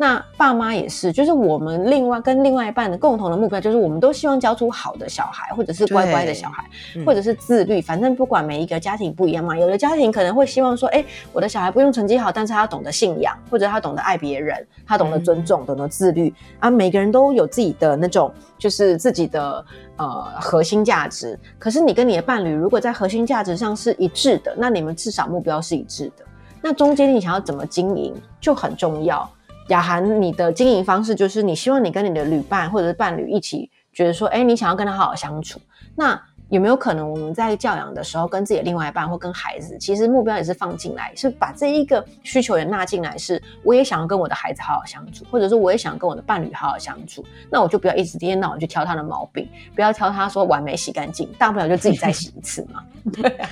[0.00, 6.64] 那爸妈也是，就是我们另外跟另外一半的共同的目标，就是我们都希望教出好的小孩，或者是乖乖的小孩，
[7.04, 7.82] 或者是自律。
[7.82, 16.70] 反正不管每一个家庭不一样嘛，有的家庭可能会希望说，哎，我的小孩不用成绩好，但是他懂得信仰，或者他懂得爱别人，他懂得尊重，懂得自律啊。
[16.70, 19.62] 每个人都有自己的那种，就是自己的。
[19.96, 20.06] 呃，
[20.40, 21.38] 核心价值。
[21.58, 26.24] 可是你跟你的伴侣如果在核心价值上是一致的，那你们至少目标是一致的。
[26.62, 29.30] 那中间你想要怎么经营就很重要。
[29.70, 35.60] 雅涵，你的经营方式就是你希望你跟你的旅伴或者是伴侣一起觉得说，哎，你想要跟他好好相处。
[35.96, 52.82] 那有没有可能我们在教养的时候，跟自己的另外一半或跟孩子，其实目标也是放进来，是把这一个需求也纳进来，是我也想要跟我的孩子好好相处，或者是我也想跟我的伴侣好好相处，那我就不要一直一天到晚去挑他的毛病，不要挑他说碗没洗干净，大不了就自己再洗一次嘛。
[53.12, 53.48] 对啊，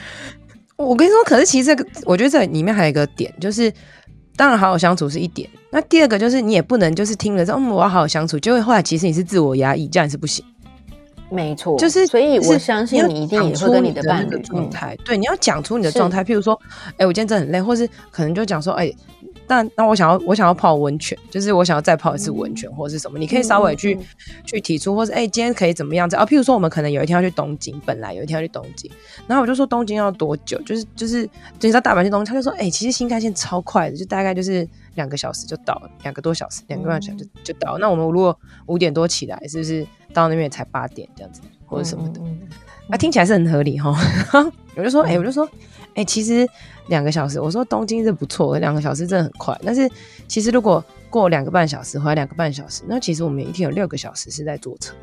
[0.75, 3.73] 我跟你说，可是其实这个，我觉得这里面还有一个点，就是
[4.39, 10.45] 当然好好相处是一点，那第二个就是你也不能就是听了之后，嗯，我要好好相处，就会后来其实你是自我压抑，这样也是不行。
[11.29, 16.23] 没错，就是所以我相信你一定也会跟你的伴侣状态，对，你要讲出你的状态。
[16.23, 16.59] 譬如说，
[16.99, 18.91] 哎，我今天真的很累，或是可能就讲说，哎，
[19.49, 23.99] 那那我想要我想要泡温泉，就是我想要再泡一次温泉，或者是什么，你可以稍微去
[24.45, 26.25] 去提出，或是哎，今天可以怎么样子啊？
[26.25, 28.91] 譬如说，我们可能有一天要去东京，本来有一天要去东京，
[29.27, 30.61] 然后我就说东京要多久？
[30.63, 31.31] 就是就是，就
[31.63, 37.79] 你知道大阪去东京，他就说，哎，其实新干线超快的，就大概就是两个小时就到了，两个多小时，两个半小时就就到了。
[37.79, 41.41] 那我们如果五点多起来，是不是到那边才八点这样子？
[41.67, 42.21] 或者什么的，
[42.89, 43.95] 啊，听起来是很合理哈。
[44.75, 45.47] 我就说，哎、欸，我就说，
[45.91, 46.47] 哎、欸，其实
[46.89, 49.59] 两个小时，我说东京是不错，两个小时真的很快。
[49.65, 49.91] 但是
[50.27, 54.95] 其实如果过两个半小时，回来两个半小时，那其实我们一天有六个小时是在坐车。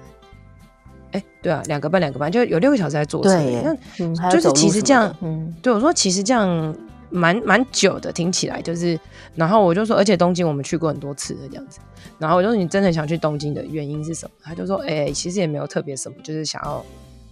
[1.11, 3.29] 哎、欸，对啊，两个半两个半就有六个小时在坐车。
[3.29, 6.75] 对，那、嗯、就是其实这样，嗯，对我说，其实这样
[7.09, 8.99] 蛮蛮久的，听起来就是。
[9.35, 11.79] 然后我就说，而且东京我们去过很多次的这样子。
[12.17, 14.31] 然后我就说，你真的想去东京的原因是什么？
[14.41, 16.83] 他就说，哎、欸，其实也没有特别什么，就是想要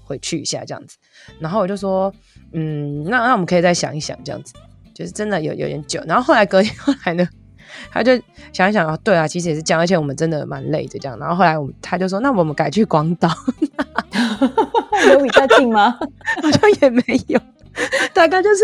[0.04, 0.97] 回去一下这样子。
[1.39, 2.14] 然后我就说，
[2.54, 4.54] 嗯，那那我们可以再想一想这样子，
[4.93, 6.01] 就是真的有有点久。
[6.08, 7.28] 然后后来隔天 后来呢，
[7.91, 8.12] 他就
[8.51, 11.18] 想一想啊，对啊，其实也是这样，而且我们真的蛮累的这样。
[11.20, 13.30] 然后后来我们他就说，那我们改去广岛，
[15.12, 15.91] 有比较近吗？
[16.41, 17.39] 好像也没有，
[18.14, 18.64] 大概就是。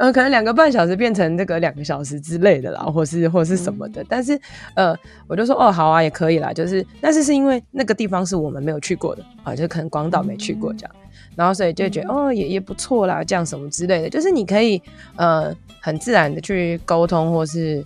[0.00, 4.02] 呃，可能两个半小时变成这个两个小时之类的啦，或是或是什么的。
[4.02, 4.40] 嗯、但是，
[4.74, 6.54] 呃，我就说哦，好啊，也可以啦。
[6.54, 14.10] 就是，但是是因为那个地方是我们没有去过的啊，就可能广岛没去过这样，嗯、然后所以就觉得、嗯、哦，也也不错啦，这样什么之类的。
[14.10, 14.80] 就是你可以
[15.16, 17.82] 呃很自然的去沟通，或是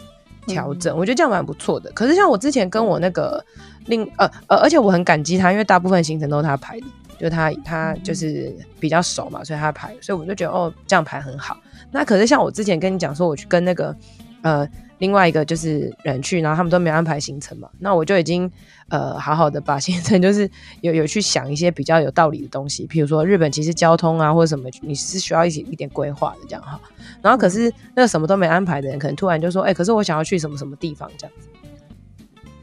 [0.46, 1.90] 调整，嗯、我觉得这样蛮不错的。
[1.92, 3.44] 可是像我之前跟我那个
[3.86, 6.86] 另呃呃，而且我很感激他，因为大部分行程都是他排的，
[7.18, 11.58] 就他他就是比较熟嘛，所以他排，所以我就觉得哦，这样排很好。
[11.90, 13.96] 那可是像我之前跟你讲说，我去跟那个
[14.42, 14.68] 呃。
[14.98, 18.50] 另外一个就是人去，然后他们都没安排行程嘛，那我就已经
[18.88, 20.48] 呃好好的把行程就是
[20.82, 26.80] 有 有去想一些比较有道理的东西，譬如说日本其实交通啊或者什么你是需要一些一点规划的这样哈。
[27.20, 31.48] 然后可是那个什么都没安排的人，可能突然就说，哎、可是我想要去什么什么地方这样子，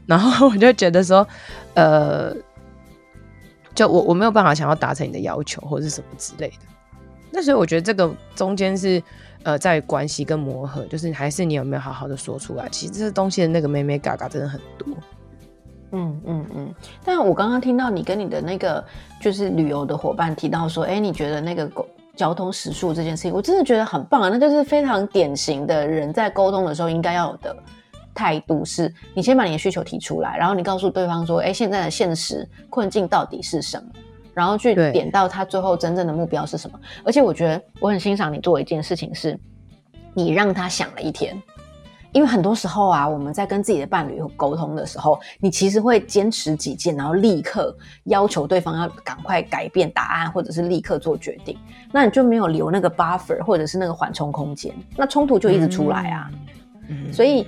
[0.06, 1.26] 然后我就觉得说，
[1.74, 2.34] 呃，
[3.74, 6.56] 就我我没有办法想要达成你的要求或者是什么之类的。
[7.30, 9.02] 那所以我觉得这个中间是。
[9.44, 12.68] 呃，在关系跟磨合，就是还是你有没有好好的说出来？
[12.70, 14.86] 其实这东西的那个妹妹嘎嘎真的很多。
[15.92, 16.74] 嗯嗯嗯。
[17.04, 18.84] 但我刚刚听到你跟你的那个
[19.20, 21.86] 就是旅游的伙伴提到说，哎，你觉得那个沟
[22.16, 24.28] 交通时速这件事情，我真的觉得很棒啊！
[24.28, 27.56] 那就是非常典型的人在沟通的时候应该要有的
[28.14, 33.88] 态度，是你先把你的需求提出来，然后你告诉对方说，哎，现在的现实困境到底是什么？
[34.34, 36.80] 然后去点到他最后真正的目标是什么？
[37.04, 39.38] 而且我觉得我很欣赏你做一件事情，是
[40.14, 41.40] 你让他想了一天。
[42.12, 47.74] 因为很多时候啊，我们在跟自己的伴侣沟通的时候，你其实会坚持己见，然后立刻
[48.04, 51.58] 要求对方要赶快改变答案，或者是立刻做决定。
[51.90, 56.30] 那你就没有留那个 buffer 或者是那个缓冲空间，那冲突就一直出来啊。
[56.88, 57.46] 嗯，所以。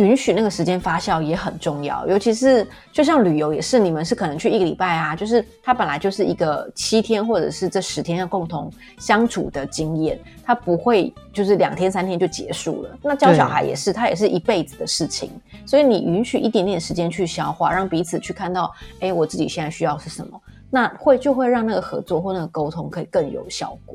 [0.00, 12.98] 允许那个时间发酵也很重要，尤其是就像旅游也是，你们是可能去一个礼拜啊，就是它本来就是一个七天或者是这十天要共同相处的经验，它不会就是两天三天就结束了。
[13.02, 15.30] 那教小孩也是，它也是一辈子的事情，
[15.66, 20.40] 所以你允许一点点时间去消化，让彼此去看到，哎，我自己现在需要是什么，
[20.70, 23.94] 那会就会让那个合作或那个沟通可以更有效果。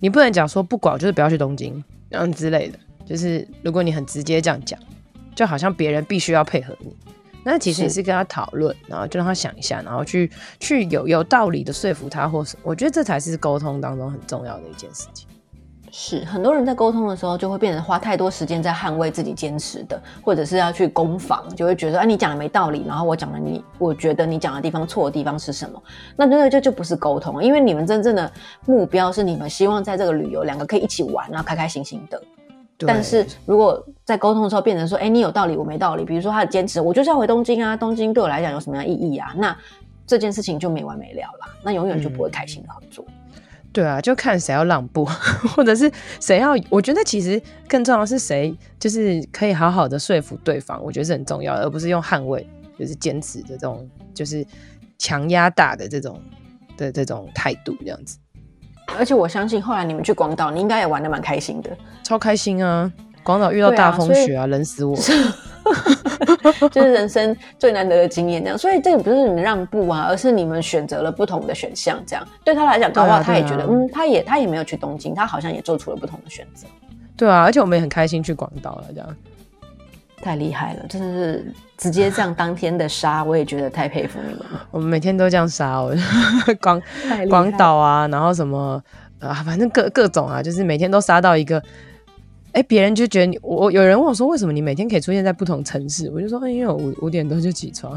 [0.00, 4.78] 你不能讲说不管，就是不要去东京，嗯之类的，就是如果你很直接这样讲。
[5.36, 6.96] 就好像别人必须要配合你，
[7.44, 10.28] 那其实也是跟他讨论，然后就让他想一下，然后去
[10.58, 15.28] 去有有道理的说服他，或是我觉得这才是沟通当中很重要的一件事情。
[15.98, 25.82] 是很多人在沟通的时候，就会变成花太多时间在捍卫自己坚持的，或者是要去攻防，就会觉得啊，你讲的没道理，然后我讲的你，我觉得你讲的地方错的地方是什么？
[26.16, 28.30] 那那个就就不是沟通，因为你们真正的
[28.66, 32.20] 目标是你们希望在这个旅游两个可以一起玩，然后开开心心的。
[32.78, 36.04] 但是如果在沟通的时候变成说，哎、欸，你有道理，我没道理。
[36.04, 39.32] 比如说他的坚持，我就是要回东京啊，东京对我来讲有什么样的意义啊？
[39.38, 39.56] 那
[40.06, 43.04] 这件事情就没完没了啦，那永远就不会开心的合作。
[43.08, 43.40] 嗯、
[43.72, 45.04] 对啊，就看谁要让步，
[45.54, 46.54] 或者是谁要。
[46.68, 52.46] 我觉得其实更重要的是谁，就是可以好好的说服对方，我觉得是很重要的，而不是用捍卫，
[52.78, 54.46] 就是坚持的这种，就是
[54.98, 56.20] 强压大的这种
[56.76, 58.18] 的这种态度这样子。
[58.98, 61.70] 而且我相信后来你们去广岛，你应该也玩的蛮开心的，
[62.02, 62.90] 超开心啊！
[63.22, 64.96] 广岛遇到大风雪啊，冷、啊、死我，
[66.70, 68.40] 就是人生最难得的经验。
[68.40, 72.00] 这样，所以这个不是你们让步啊，而是你们选择了不同的选项。
[72.06, 76.68] 这样对他来讲，搞不好他也觉得，嗯，他也他也没有去东京，他好像也做出了不同的选择。
[77.16, 79.16] 对啊，而且我们也很开心去广岛了，这样
[80.22, 84.66] 太厉害了，真的是直接这样当天的杀，我也觉得太佩服你们了。
[84.72, 85.94] 我们每天都这样杀，我
[86.60, 86.80] 广
[87.28, 88.82] 广岛啊，然后什么
[89.20, 91.62] 啊，反正各各种啊，就是每天都杀到一个。
[92.52, 96.10] 哎，别人就觉得你我有人问我说，为什么你每天可以出现在不同城市？
[96.10, 97.94] 我就说，因为我五五点多就起床，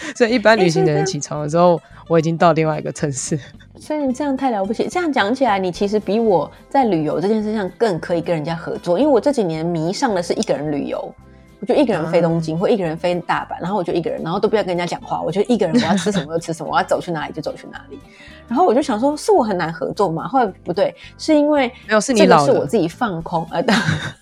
[0.16, 3.38] 所以一般旅行的人起床的时候，我已经到另外一个城市。
[3.80, 4.88] 所以你这样太了不起。
[4.88, 11.14] 这样讲起来，你其实比我在旅游这件事上更可以跟人家合作，因为我这几年迷上的是一个人旅游。
[11.60, 15.20] 我就一个人飞东京，或一个人飞大阪，然后我就一个人，然后都不要跟人家讲话。
[15.20, 17.98] 我就一个人，我要吃什么就吃什么，我要走去哪里就走去哪里。
[18.46, 20.28] 然后我就想说，是我很难合作吗？
[20.28, 23.62] 后来不对，是因为没有是你老是我自己放空，呃，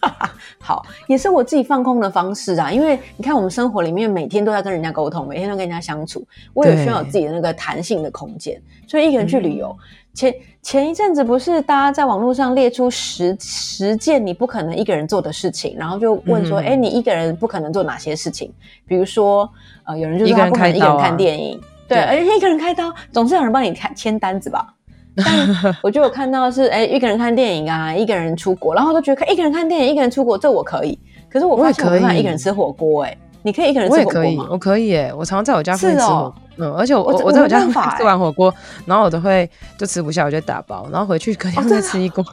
[0.59, 2.72] 好，也是我自己放空的方式啊。
[2.72, 9.76] 因为你看，我们生活里面每天都要跟人家沟通，每天都跟人家相处，我也需要有自己的那个弹性的空间，所以一个人去旅游。
[9.78, 9.87] 嗯
[10.17, 18.51] 前前一阵子不是大家在网络上列出十十件你不可能一个人做的事情，然后就问说，哎、嗯欸，你一个人不可能做哪些事情？
[18.89, 19.49] 比如说，
[19.85, 24.73] 呃，有人就说他不可能一个人看电影，啊、对，而且一个人开刀，总是有人帮你开签单子吧？
[25.17, 30.99] 但我就有看到是，哎、欸，一个人看电影啊，一个人出国，然后都觉得一个人看电影，一个人出国，这我可以。
[31.29, 33.17] 可是我发现我没办法一个人吃火锅，哎。
[33.43, 34.49] 你可以一个人吃火锅吗？
[34.51, 36.35] 我可以哎，我常常在我家附近吃火锅。
[36.59, 37.61] 哦、嗯，而且我我，我在我家
[37.96, 38.52] 吃完火锅，
[38.86, 39.48] 然后我都会
[39.78, 42.24] 就吃不下，我就打包，然后回去可以再吃一锅。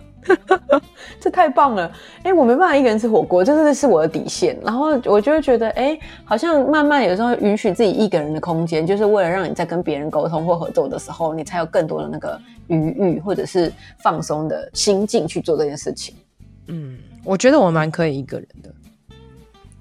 [0.70, 0.82] 哦、
[1.20, 1.86] 这太棒了！
[2.20, 4.58] 哎、欸，我没办法一个人吃火锅，这是是我的底线。
[4.64, 13.70] 然后我就会觉得，哎、欸，好像慢慢有时候允许自己一个人的空间，就是为了让你在跟别人沟通或合作的时候，你才有更多的那个余裕或者是
[14.02, 16.16] 放松的心境去做这件事情。
[16.68, 18.74] 嗯，我觉得我蛮可以一个人的。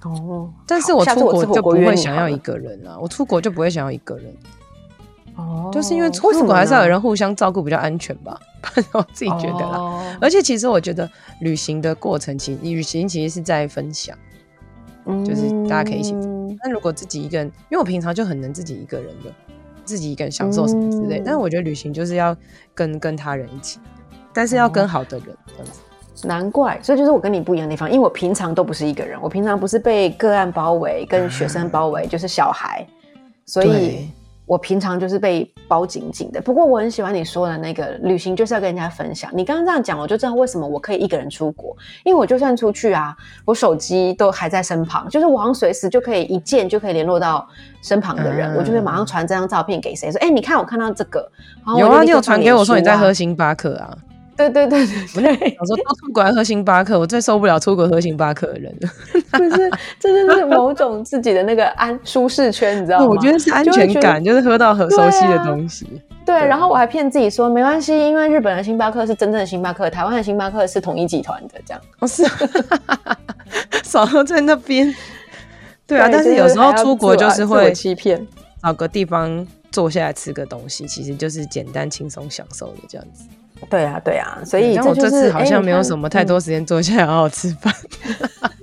[0.05, 4.35] 哦，但是我出国就不会想要一个人啊，我出国就不会想要一个人。
[5.37, 8.39] 哦，就是因为出国还是要有人互相照顾比较安全吧，
[8.93, 9.79] 我自己觉得啦。
[9.79, 11.09] 哦、而且其实我觉得
[11.41, 14.15] 旅行的过程，其实旅行其实是在分享，
[15.07, 16.13] 嗯、就是大家可以一起。
[16.63, 19.33] 那如果自己一个人，因为我平常就很能自己一个人的，
[19.85, 21.19] 自己一个人享受什么之类。
[21.21, 22.37] 嗯、但是我觉得旅行就是要
[22.75, 23.81] 跟跟他人一起，
[24.35, 25.81] 但是要跟好的人这样子。
[26.25, 32.87] 难怪，所以就是我跟你不一样的地方，因为我平常都不是一个人，我平常不是被个案包围，跟学生包围，嗯、就是小孩，
[33.47, 34.09] 所以。
[34.45, 39.31] 我平常就是被包紧紧的，不过我很喜欢你说的那个旅行就是要跟人家分享。
[39.33, 47.49] 你刚刚这样讲，我就知道为什么我可以一个人出国，因为我就算出去啊，我手机都还在身旁，就是我好像随时就可以一键就可以联络到
[47.83, 51.27] 身旁的人，嗯、我就会马上传这张照片给谁说，哎、欸，你看我看到这个，
[51.79, 53.97] 有啊，你有传给我说你在喝星巴克啊。
[54.37, 58.89] 对对对对对，我说到出国喝星巴克，我最受不了出国喝星巴克的人了。
[59.39, 59.71] 就是，
[60.01, 63.07] 这就是某种自己的那个安舒适圈，你知道吗？
[63.07, 65.87] 我觉得是安全感，就，就是喝到很熟悉的东西。
[66.25, 71.83] 对，啊、对，然后我还骗自己说没关系，因为日本的星巴克是真正的星巴克，台湾的星巴克是统一集团的，这样。
[72.01, 72.25] 哦，是，
[73.85, 74.93] 少喝在那边。
[75.87, 78.27] 对啊，对但是有时候出国就是会欺骗，
[78.63, 83.25] 找个地方坐下来吃个东西，其实就是简单轻松享受的这样子。
[83.71, 87.73] 对啊，对啊，所以这、就是、我这次好像没有什么太多时间坐下来好好吃饭，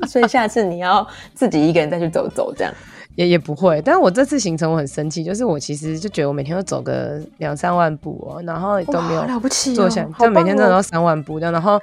[0.01, 2.73] 嗯、 所以下次你要自己一个人再去走走，这样
[3.15, 3.81] 也也不会。
[3.83, 11.81] 但是我这次行程我很生气，就是我其实就觉得我每天都走个两三万步哦，然后都没有了不起坐下来，就每天真的都三万步这样，然后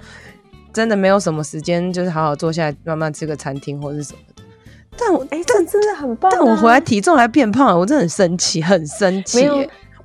[0.73, 4.43] 真的没有什么时间，就是好好坐下来慢慢吃个餐厅或是什么的。
[4.99, 9.47] 但我哎，但真的很棒、啊，但我回来体重还变胖了，我真的很生气，很生气。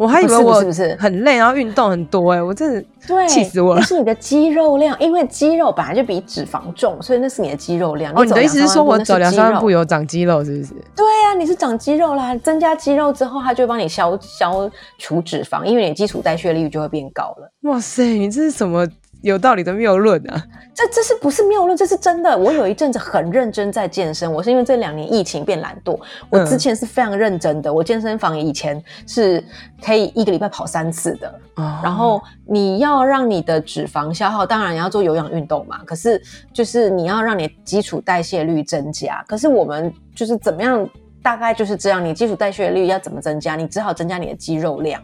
[0.02, 3.80] 我还以为我是不是很累，然后运动很多哎、欸，我真的气死我了。
[3.80, 8.12] 那是你的肌肉量，因为肌肉本来就比脂肪重，所以那是你的肌肉量。
[8.16, 10.74] 哦，你的意思是说我走两三万步有长肌肉，是不是？
[10.96, 17.52] 对呀、啊，你是长肌肉啦，增加肌肉之后，它就会帮你消消除脂肪，因为你基础代谢率就会变高了。
[17.70, 18.88] 哇塞，你这是什么？
[19.22, 20.44] 有道理的谬论啊！
[20.74, 21.78] 这这是不是谬论？
[21.78, 22.36] 这是真的。
[22.36, 26.00] 我有一阵子很认真在健身，我是因为这两年疫情变懒惰。
[26.30, 29.44] 我之前是非常认真的，嗯、我健身房以前是
[29.84, 31.28] 可以一个礼拜跑三次的。
[31.56, 35.80] 哦、然后你要让你的脂肪消耗，当然你要做有氧运动嘛。
[35.86, 39.24] 可是就是你要让你基础代谢率增加。
[39.28, 40.90] 可是我们就是怎么样？
[41.24, 42.04] 大概就是这样。
[42.04, 43.56] 你基础代谢率要怎么增加？
[43.56, 45.00] 你只好增加你的肌肉量。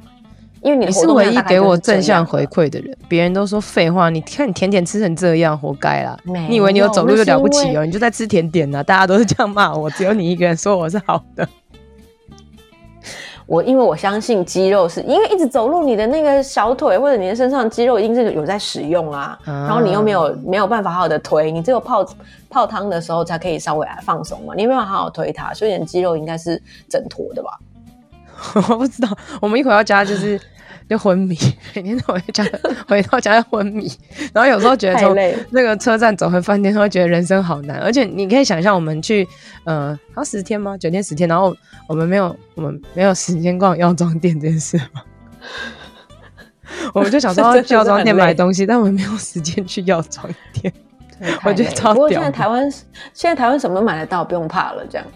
[0.61, 4.09] 因为你，你是唯一给我正向回馈的人，别人都说废话。
[4.09, 6.17] 你看你甜点吃成这样，活该啦！
[6.25, 7.85] 有你以为你有走路就了不起哦？
[7.85, 11.47] 你就在吃甜点呢、啊，大家都是这样骂我，只有你一个人说我是好的。
[13.45, 19.39] 我因为我相信肌肉是因为一直走路，你的那个小腿或者你的身上的肌肉一定是有在使用啊。
[19.45, 22.05] 啊然后你又没有没有办法好好的推，你只有泡
[22.49, 24.53] 泡汤的时候才可以稍微来放松嘛。
[24.53, 27.57] 你没有办法好好推它，所以你的肌肉应该是整坨的吧？
[28.69, 30.39] 我不知道，我们一回到家就是
[30.89, 31.37] 就昏迷，
[31.73, 32.45] 每天都回家
[32.87, 33.91] 回到家就昏迷，
[34.33, 35.15] 然后有时候觉得从
[35.49, 37.79] 那个车站走回饭店，会觉得人生好难。
[37.79, 39.27] 而且你可以想象，我们去
[39.65, 40.77] 呃，好十天吗？
[40.77, 41.55] 九天十天，然后
[41.87, 45.01] 我们没有我们没有时间逛药妆店这件事吗？
[46.93, 50.71] 我们就想说去药妆店买东西，但我们没有时间去药妆店。
[51.43, 51.95] 我觉得超屌。
[51.95, 52.71] 不过现在台湾
[53.13, 55.07] 现在台湾什么都买得到，不用怕了，这样。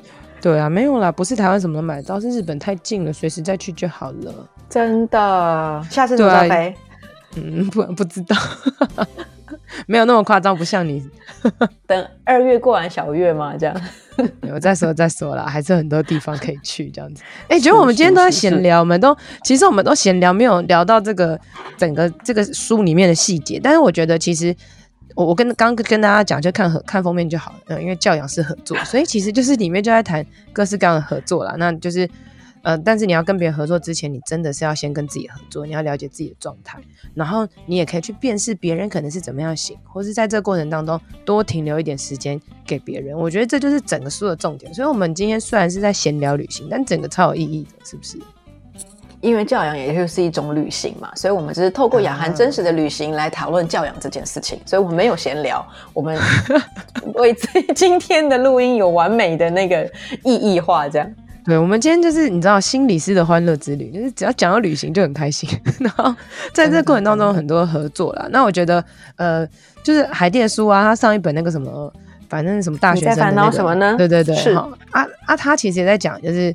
[0.42, 4.34] 对啊，没有啦，不是台湾什么都买得到，是日本太近了，随时再去就好了。
[4.68, 6.76] 真的，下次怎么飞？
[7.36, 8.36] 嗯，不不知道，
[9.86, 11.08] 没有那么夸张，不像你。
[11.86, 13.82] 等二月过完小月嘛，这样。
[14.54, 17.24] 我再说再说啦，还是很多地方可以去，这样子。
[17.44, 21.40] 哎、欸，觉得我们今天都在闲聊，我们都其实我们都闲聊，没有聊到这个
[21.78, 24.56] 整个这个书里面的细节，但是我觉得其实。
[25.16, 27.60] 我我跟刚跟大家讲，就看看封面就好了。
[27.68, 31.56] 嗯，因为教养是合作，所以其实就是里面就在谈各式各样的合作啦。
[31.58, 32.10] 那就是，
[32.62, 36.80] 呃，但是你要跟别人合作之前，你真的是要先跟自己合作，你要了解自己的状态，
[37.14, 43.18] 然后你也可以去辨识别人可能是怎么样想，或是在这个过程当中多停留一点时间给别人。
[43.18, 44.74] 我觉得这就是整个书的重点。
[44.74, 48.18] 所以，我们今天虽然是在闲聊旅行，但整个超有意义的，是不是？
[49.22, 56.18] 因为教养也就是一种旅行嘛，所以我们只是透过雅涵真实的旅行来讨论教养这件事情，所以我们没有闲聊，我们
[57.16, 57.36] 为
[57.76, 59.90] 今天的录音有完美的那个
[60.24, 61.10] 意义化，这样。
[61.44, 65.50] 对，我们今天就是你知道心理师的欢乐之旅，就是只要讲到旅行就很开心，
[65.80, 66.14] 然后
[66.54, 68.28] 在这个过程当中很多合作啦。
[68.34, 68.84] 那我觉得
[69.16, 69.48] 呃，
[69.84, 71.92] 就是海蒂的书啊，他上一本那个什么，
[72.30, 73.96] 反正什么大学生的、那个、烦恼什么呢？
[73.98, 74.68] 对对对，是啊
[75.26, 76.54] 啊，他其实也在讲，就是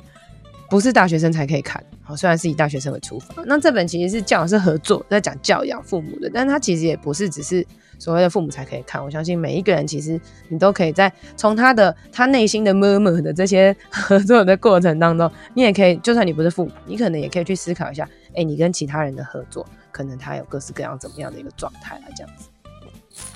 [0.69, 1.83] 不是大学生才可以看。
[2.01, 7.65] 好，虽然是以大学生为出发，那这本其实是教养是合作，在讲教养父母的，但他其实也不是只是
[7.99, 9.03] 所谓的父母才可以看。
[9.03, 22.47] 我相信每一个人其实你都可以在从他的他内心的默默的这些合作的过程当中，你也可以，就算你不是父母，你可能也可以去思考一下，哎、你跟其他人的合作，可能他有各式各样怎么样的一个状态啊，这样子。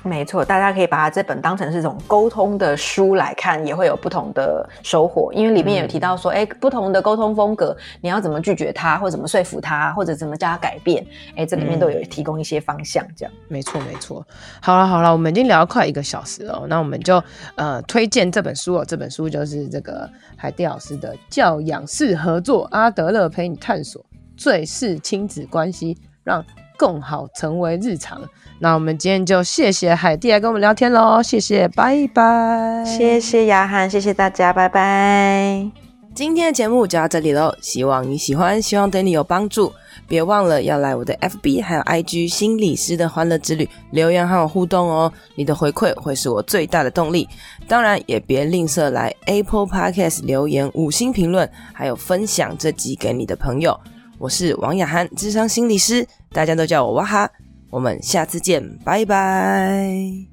[0.04, 5.32] 没错，大家可以把它这本当成是一种沟通的书来看，也会有不同的收获。
[5.34, 11.06] 因为里面有提到说，哎、嗯，不同的沟通风格，你要怎么拒绝他，或者怎么说服他，或者怎么叫他改变，
[11.36, 13.06] 哎，这里面都有提供一些方向。
[13.16, 14.26] 这样，嗯、没错没错。
[14.62, 17.24] 好了好了，我们已经聊了快一个小时了，那我们就
[17.56, 18.86] 呃推荐这本书哦。
[18.88, 24.04] 这本书就是这个海蒂老师的《教养式合作》，阿德勒陪你探索
[24.36, 26.44] 最适亲子关系，让
[26.82, 28.20] 共好成为日常。
[28.58, 35.70] 那我们今天就谢谢海蒂来跟我们聊天喽，谢谢，拜拜，谢谢雅涵，谢谢大家，拜拜。
[36.16, 39.72] 今天的节目就到这里喽，希望你喜欢，希望对你有帮助。
[40.08, 47.30] 别忘了要来我的 FB 还有 IG 心理师的欢乐之旅留言和我互动哦，你的回馈会是我最大的动力。
[47.68, 53.80] 当然也别吝啬来 Apple Podcast 留言五星评论，还有分享这集给你的朋友。
[54.22, 57.28] 我是王雅涵，智商心理师，大家都叫我哇哈。
[57.72, 60.31] 我们下次见，拜拜。